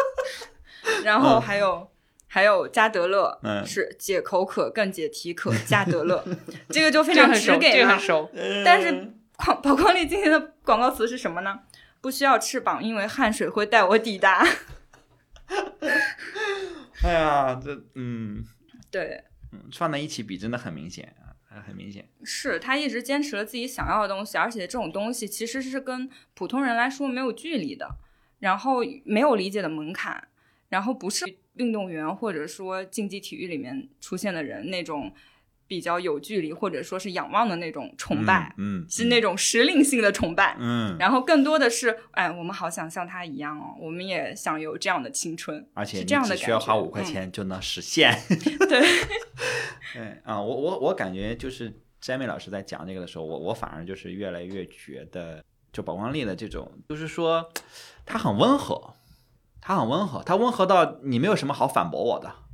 [1.03, 1.89] 然后还有、
[2.27, 6.23] 还有加德乐，嗯是解口渴更解体渴，加德乐，
[6.69, 7.99] 这个就非常很熟，直给了这个很。
[7.99, 8.29] 熟。
[8.63, 11.61] 但是广宝矿力今天的广告词是什么呢？
[12.01, 14.45] 不需要翅膀，因为汗水会带我抵达。
[17.03, 18.43] 哎呀，这嗯
[18.89, 21.15] 对，嗯放在一起比真的很明显
[21.49, 22.07] 啊，很明显。
[22.23, 27.97] 是他一直坚持了自己想要的东西，而且这种东西其实是跟普通人来说没有距离的，
[28.39, 30.27] 然后没有理解的门槛，
[30.69, 31.25] 然后不是
[31.55, 35.13] 运动员或者说竞技体育里面出现的人那种
[35.67, 40.55] 比较有距离或者说是仰望的那种崇拜，嗯，嗯是那种时令性的崇拜。
[40.59, 48.15] 嗯，然后更多的是，哎，我们好想像他一样哦，我们也想有这样的青春，而且是这样的只需要花五块嗯钱就能实现。
[48.69, 48.81] 对，
[49.93, 55.43] 对 啊，我我我感觉就是詹妹老师在讲这个的时候，我我反而就是越来越觉得，
[55.73, 57.49] 就宝光丽的这种，就是说
[58.05, 58.95] 他很温和，
[59.59, 62.44] 他很温和，他温和到你没有什么好反驳我的。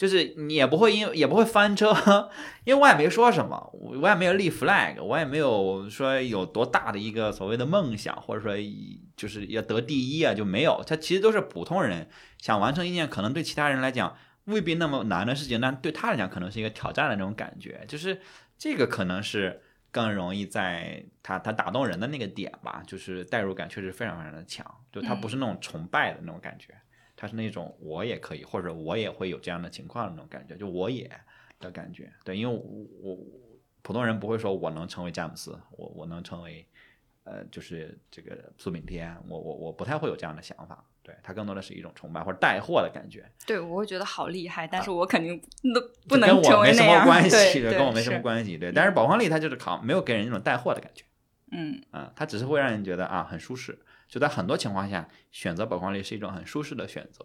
[0.00, 1.94] 就是你也不会因也不会翻车，
[2.64, 10.82] 因为我也没说什么，我我也没有立 flag，我也没有说有多大的一个所谓的梦想，或者说以就是要得第一啊，就没有。
[10.86, 18.22] 他其实都是普通人想完成一件可能对其他人来讲未必那么难的事情，但对他来讲可能是一个挑战的那种感觉，就是
[18.56, 26.74] 这个可能是更容易在他他打动人的那个点吧，就是代入感确实非常非常的强，就他不是那种崇拜的那种感觉。
[27.20, 31.10] 它是那种我也可以，或者我也会有这样的情况的那种感觉，就我也
[31.58, 32.10] 的感觉。
[32.24, 33.18] 对，因为我我
[33.82, 36.66] 普通人不会说我能成为詹姆斯，我我能成为
[37.24, 40.82] 呃就是这个苏炳添，我我我不太会有这样的想法。
[41.02, 45.38] 对他更多的是一种崇拜或者带货的感觉，对我会觉得好厉害，但是我肯定
[45.74, 47.06] 都不能成我没什么为那样。
[47.06, 48.18] 关系，对，跟我没什么。
[48.20, 48.56] 关系。
[48.56, 51.04] 对，但是宝矿力它就是靠没有给人那种带货的感觉。
[51.52, 53.78] 嗯，啊，它只是会让人觉得啊很舒适，
[54.10, 57.24] 就在很多情况下，选择宝矿力是一种很舒适的选择。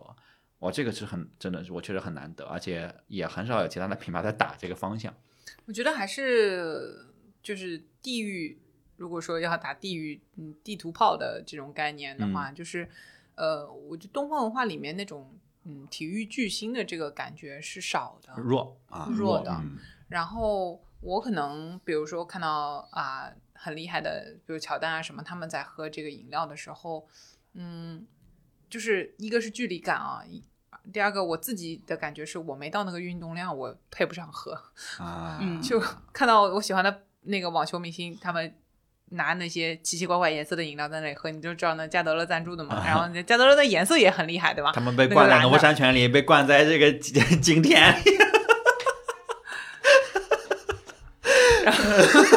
[0.59, 5.13] 我这个是很真的是我确实很难得，而且也很少有其他的品牌在打这个方向。
[5.65, 7.07] 我觉得还是
[7.43, 8.57] 就是地域，
[8.95, 12.87] 如果说要打地域嗯地图炮的这种概念的话，就是
[13.35, 19.77] 呃，我觉得东方文化里面那种嗯体育巨星的这个感觉是少的，弱啊，弱的嗯
[20.07, 27.07] 然后我可能比如说看到啊、很厉害的，比如乔丹啊什么，他们在喝这个饮料的时候，
[27.53, 28.05] 嗯，
[28.69, 30.43] 就是一个是距离感啊，一
[30.93, 34.53] 第二个我自己的感觉是我没到那个运动量，我配不上喝。
[34.99, 35.81] 啊，嗯 就
[36.13, 38.53] 看到我喜欢的那个网球明星，他们
[39.11, 42.81] 拿那些奇奇怪怪颜色的饮料在那里喝，你就知道那加德乐赞助的嘛。
[42.85, 44.71] 然后那加德乐的颜色也很厉害，对吧？
[44.73, 48.03] 他们被灌在农夫山泉里，被灌在这个景景田里。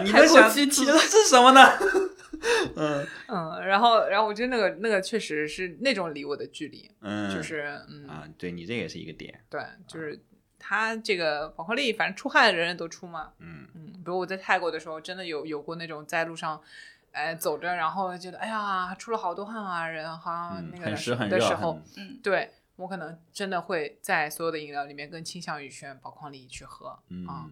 [0.00, 1.60] 你太在想过具体了 是什么呢？
[2.76, 9.40] 嗯嗯，然后然后我觉得那个那个确实是那种离我的距离，嗯，就是嗯，啊，对你这也是一个点。
[9.48, 10.20] 对，就是
[10.58, 13.32] 他这个宝矿力，反正出汗人人都出嘛。
[13.38, 16.60] 嗯嗯，比如我在泰国的时候，真的有有过那种在路上。
[17.12, 27.00] 哎，走着，然后觉得，哎呀，出了好多汗啊，人好像嗯，那个很的时湿很，的时候，嗯，对我可能真的会在所有的饮料里面更倾向于选宝矿力去喝，啊，
[27.48, 27.50] 嗯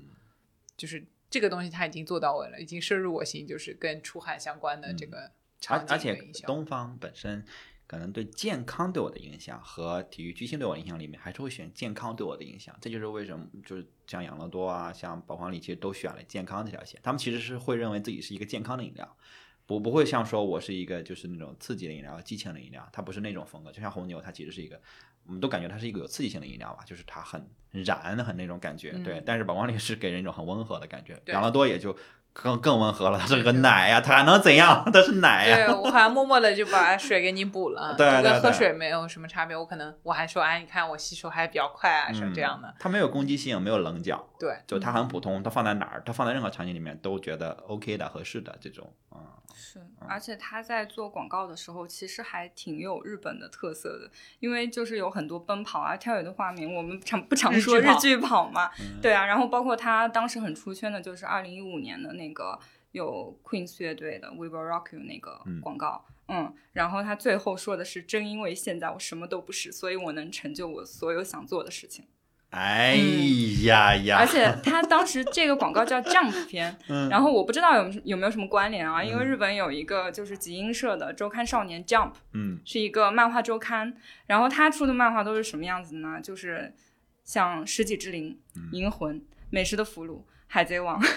[0.76, 1.03] 就是
[1.35, 5.32] 这个东西它已经做到位了，已经深入我心，就是跟出汗相关的这个
[5.66, 6.14] 而且。
[6.47, 7.45] 东方本身
[7.89, 12.72] 可能对健康对我的影响和体育巨星对我的影响里面，还是会选健康对我的影响。
[12.80, 17.01] 这就是为什么就是像养乐多啊，像宝矿力，其实都选了健康这条线。
[17.03, 19.16] 他们其实是会认为自己是一个健康的饮料。
[19.66, 23.72] 不不会像说我是一个就是那种刺激的饮料、激情的饮料，它不是那种风格。
[23.72, 24.80] 就像红牛，它其实是一个，
[25.27, 28.91] 我们都感觉它是一个有刺激性的饮料吧，就是它很燃很那种感觉。
[29.05, 31.97] 对嗯，但是宝矿力是给人一种很温和的感觉，养乐多也就
[32.33, 34.83] 更更温和了，它是个奶呀、它还能怎样？
[34.93, 39.57] 它是奶呀、对我好像默默的就把水给你补了， 对就跟喝水没有什么差别。
[39.57, 42.68] 我可能我还说，哎，你看我吸收还比较快啊，是这样的。
[42.68, 49.20] 嗯它没有攻击性，没有棱角，对，就它很普通，它放在哪儿，它放在任何场景里面都觉得 OK 的、合适的这种，嗯，
[49.55, 62.59] 是，而且他在做广告的时候，其实还挺有日本的特色的，因为就是有很多奔跑啊、跳跃的画面，我们常不常说日剧跑嘛，嗯对啊，然后包括他当时很出圈的，就是二零一五年的那个
[62.92, 66.05] 有 Queen's 乐队的《We Will Rock You》那个嗯广告。
[66.26, 72.07] 嗯，然后他最后说的是：“正因为现在我什么都不是，所以我能成就我所有想做的事情。
[72.55, 72.94] 哎
[73.64, 77.09] 呀呀，而且他当时这个广告叫 Jump 片， 嗯。
[77.09, 79.02] 然后我不知道有有没有什么关联啊？
[79.02, 79.26] 因为嗯。
[79.26, 82.61] 日本有一个就是集英社的周刊少年 Jump，嗯。
[82.64, 83.92] 是一个漫画周刊，
[84.26, 86.20] 然后他出的漫画都是什么样子呢？
[86.22, 86.72] 就是
[87.24, 88.68] 像《世纪之灵》嗯。
[88.72, 89.16] 银魂》
[89.50, 90.11] 《美食的俘虏》
[90.46, 91.00] 《海贼王》《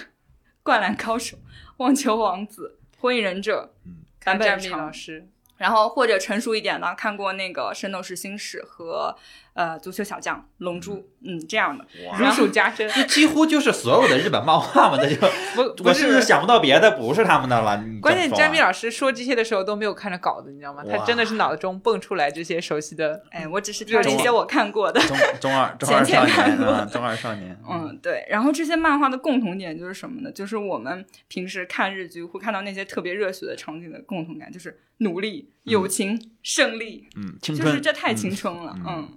[0.64, 1.36] 灌篮高手》
[1.76, 3.98] 《网球王子》《火影忍者》嗯。
[4.24, 5.26] 版本老师，
[5.56, 9.16] 然后或者成熟一点的，看过那个《圣斗士星矢》和
[9.58, 10.94] 呃《足球小将》《龙珠》，
[11.24, 11.84] 嗯，这样的。
[12.08, 12.88] 哇如数家珍。
[12.90, 15.16] 这几乎就是所有的日本漫画嘛，那就
[15.56, 17.82] 不不我甚至是，想不到别的不是他们的了。
[18.00, 20.84] 关键詹米老师说这些的时候都没有看着稿子，你知道吗？
[20.88, 23.20] 他真的是脑中蹦出来这些熟悉的。
[23.30, 25.00] 哎，我只是挑了一些我看过的。
[25.00, 28.24] 中中二中二少浅浅看过年啊，中二少年，嗯，对。
[28.30, 30.30] 然后这些漫画的共同点就是什么呢？
[30.30, 38.72] 就是我们平时看日剧会看到那些特别热血的场景的共同感，就是努力、友情、胜利，嗯，青春，就是这太嗯青春了。
[38.76, 39.08] 嗯嗯，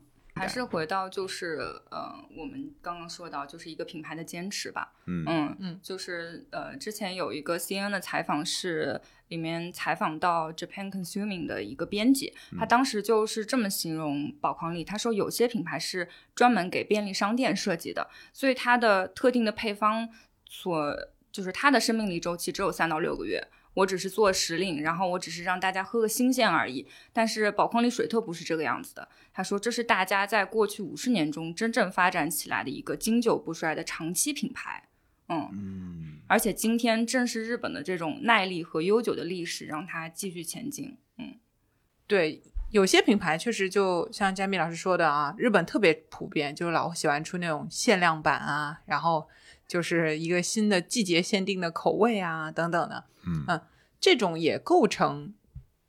[0.41, 4.93] 还是回到就是呃，我们刚刚说到就是一个品牌的坚持吧。
[5.05, 20.09] 嗯嗯嗯就是呃，之前有一个 CNN 的采访是里面采访到 Japan Consuming 的一个编辑，他当时就是这么形容宝矿力，他说有些品牌是专门给便利商店设计的，所以它的特定的配方
[20.49, 20.97] 所
[21.31, 23.47] 就是它的生命力周期只有三到六个月。
[23.73, 26.87] 我只是做时令，然后我只是让大家喝个新鲜而已。
[27.13, 29.07] 但是宝矿力水特不是这个样子的。
[29.33, 34.89] 他说这是大家在过去五十年中真正发展起来的一个经久不衰的长期品牌。
[35.29, 40.97] 嗯，嗯而且今天正是日本的这种耐力和悠久的历史让它继续前进。
[41.17, 41.35] 嗯，
[42.07, 49.29] 对，有些品牌确实就像佳米老师说的啊，日本特别普遍，就是老喜欢出那种限量版啊，然后
[49.71, 53.05] 就是一个新的季节限定的口味啊等等的。
[53.25, 53.61] 嗯
[54.01, 55.33] 这种也构成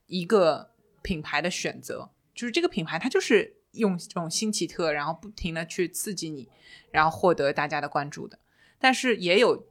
[0.07, 0.71] 一个
[1.03, 6.49] 品牌的选择，就是这个品牌它就是用这种新奇特，然后不停的去刺激你，
[6.93, 8.39] 然后获得大家的关注的。
[8.79, 9.67] 但是也有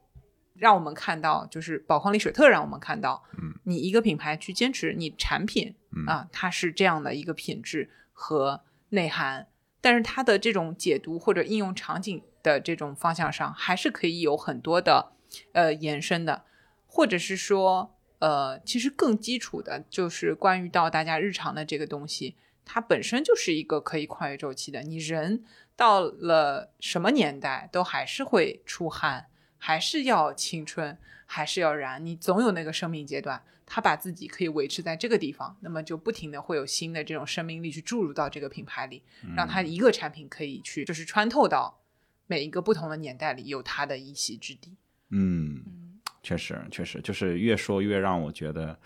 [0.52, 8.60] 让我们看到，就是宝矿力水特让我们看到，嗯，你一个品牌去坚持你产品，嗯啊，它是这样的一个品质和
[8.90, 9.48] 内涵，
[9.80, 15.12] 但是它的这种解读或者应用场景的这种方向上，还是可以有很多的
[15.52, 16.44] 呃延伸的，
[16.86, 24.82] 或者是说呃，其实更基础的就是关于到大家日常的这个东西，它本身就是一个可以跨越周期的。
[24.82, 29.26] 你人到了什么年代，都还是会出汗，
[29.58, 33.42] 还是要青春，还是要燃，你总有那个生命阶段。
[33.64, 39.02] 他把自己可以维持在这个地方，那么就不停的会有新的这种生命力去注入到这个品牌里，
[39.34, 41.80] 让它一个产品可以去就是穿透到
[42.26, 44.76] 每一个不同的年代里，有它的一席之地。
[45.10, 45.62] 嗯，
[46.22, 48.78] 确实确实，就是越说越让我觉得，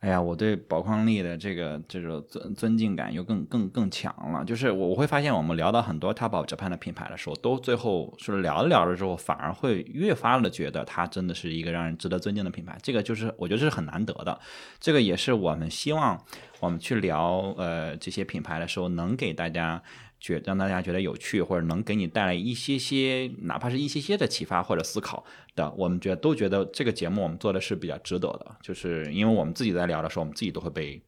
[0.00, 4.44] 哎呀，我对宝矿力的这个这种尊尊敬感又更更更强了。
[4.44, 12.76] 就是我我会发现，我们聊到很多 Top of Japan 的品牌的时候，都最后是聊着聊着之后，反而会越发的觉得它真的是一个让人值得尊敬的品牌。
[12.82, 14.40] 这个就是我觉得这是很难得的，
[14.80, 16.20] 这个也是我们希望
[16.58, 19.80] 我们去聊呃这些品牌的时候，能给大家。
[20.20, 25.24] 觉让大家觉得有趣，或者能给你带来一些些，哪怕是一些些的启发或者思考
[25.56, 28.54] 的，我们觉得都觉得这个节目我们做的是比较值得的。
[28.62, 31.02] 就是因为我们自己在聊的时候，我们自己都会被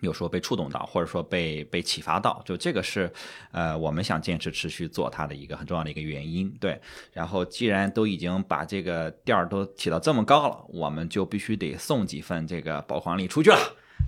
[0.00, 3.08] 有时候被触动到，或者说被被启发到，就这个是
[3.52, 6.50] 呃我们想坚持持续做它的一个很重要的一个原因。
[6.58, 6.80] 对，
[7.12, 13.56] 然后既然都已经把这个调儿都起到这么高了，我们就必须得送几份这个宝矿力出去了。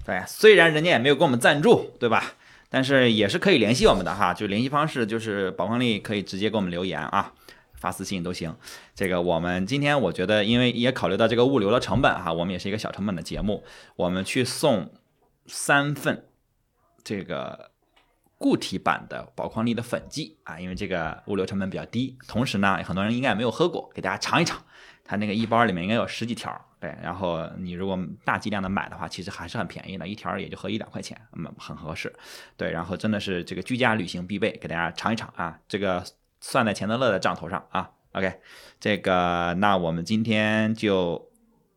[0.05, 2.35] 对，虽然人家也没有给我们赞助，对吧？
[2.75, 7.33] 但是也是可以联系我们的哈，就联系方式就是宝矿力可以直接给我们留言啊，
[7.75, 8.53] 发私信都行。
[8.97, 13.63] 这个我们今天我觉得，因为也考虑到这个物流的成本哈，我们也是一个小成本的节目，
[13.95, 14.91] 我们去送
[15.47, 16.27] 三份
[17.05, 17.71] 这个
[18.39, 24.61] 固体版的宝矿力的粉剂啊，因为这个物流成本比较低，同时呢，很多人应该也没有喝过，给大家尝一尝。
[25.05, 26.51] 它那个一包里面应该有十几条，
[26.81, 32.11] 对，然后你如果大剂量的买的话，其实还是很便宜的，一条也就合一两块钱，嗯，很合适，
[32.57, 36.03] 对，然后真的是这个居家旅行必备，给大家尝一尝啊，这个
[36.41, 38.41] 算在钱德勒的账头上啊，OK，
[38.81, 41.31] 这个那我们今天就，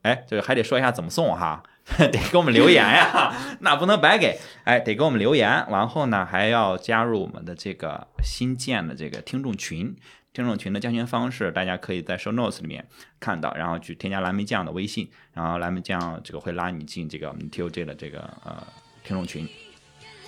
[0.03, 1.61] 哎，这个还得说一下怎么送哈，
[1.99, 9.93] 得给我们留言呀， 那不能白给，哎，得给我们留言，然后呢还要加入我们的这个新建的这个听众群。
[10.38, 12.88] 听众群的加群方式，大家可以在 show notes 里面
[13.19, 18.61] 看到，然后去添加蓝莓酱的微信，然后蓝莓酱这个会拉你进这个我们 TOJ 的这个呃
[19.03, 19.49] 听众群。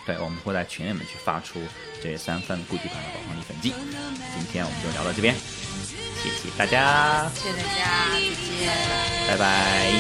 [0.08, 1.62] 对，我们会在群里面去发出
[2.02, 3.70] 这三份固体版的宝矿力粉剂。
[3.70, 8.74] 今天我们就聊到这边，谢谢大家，谢谢大家，再见。
[9.28, 9.94] 拜拜。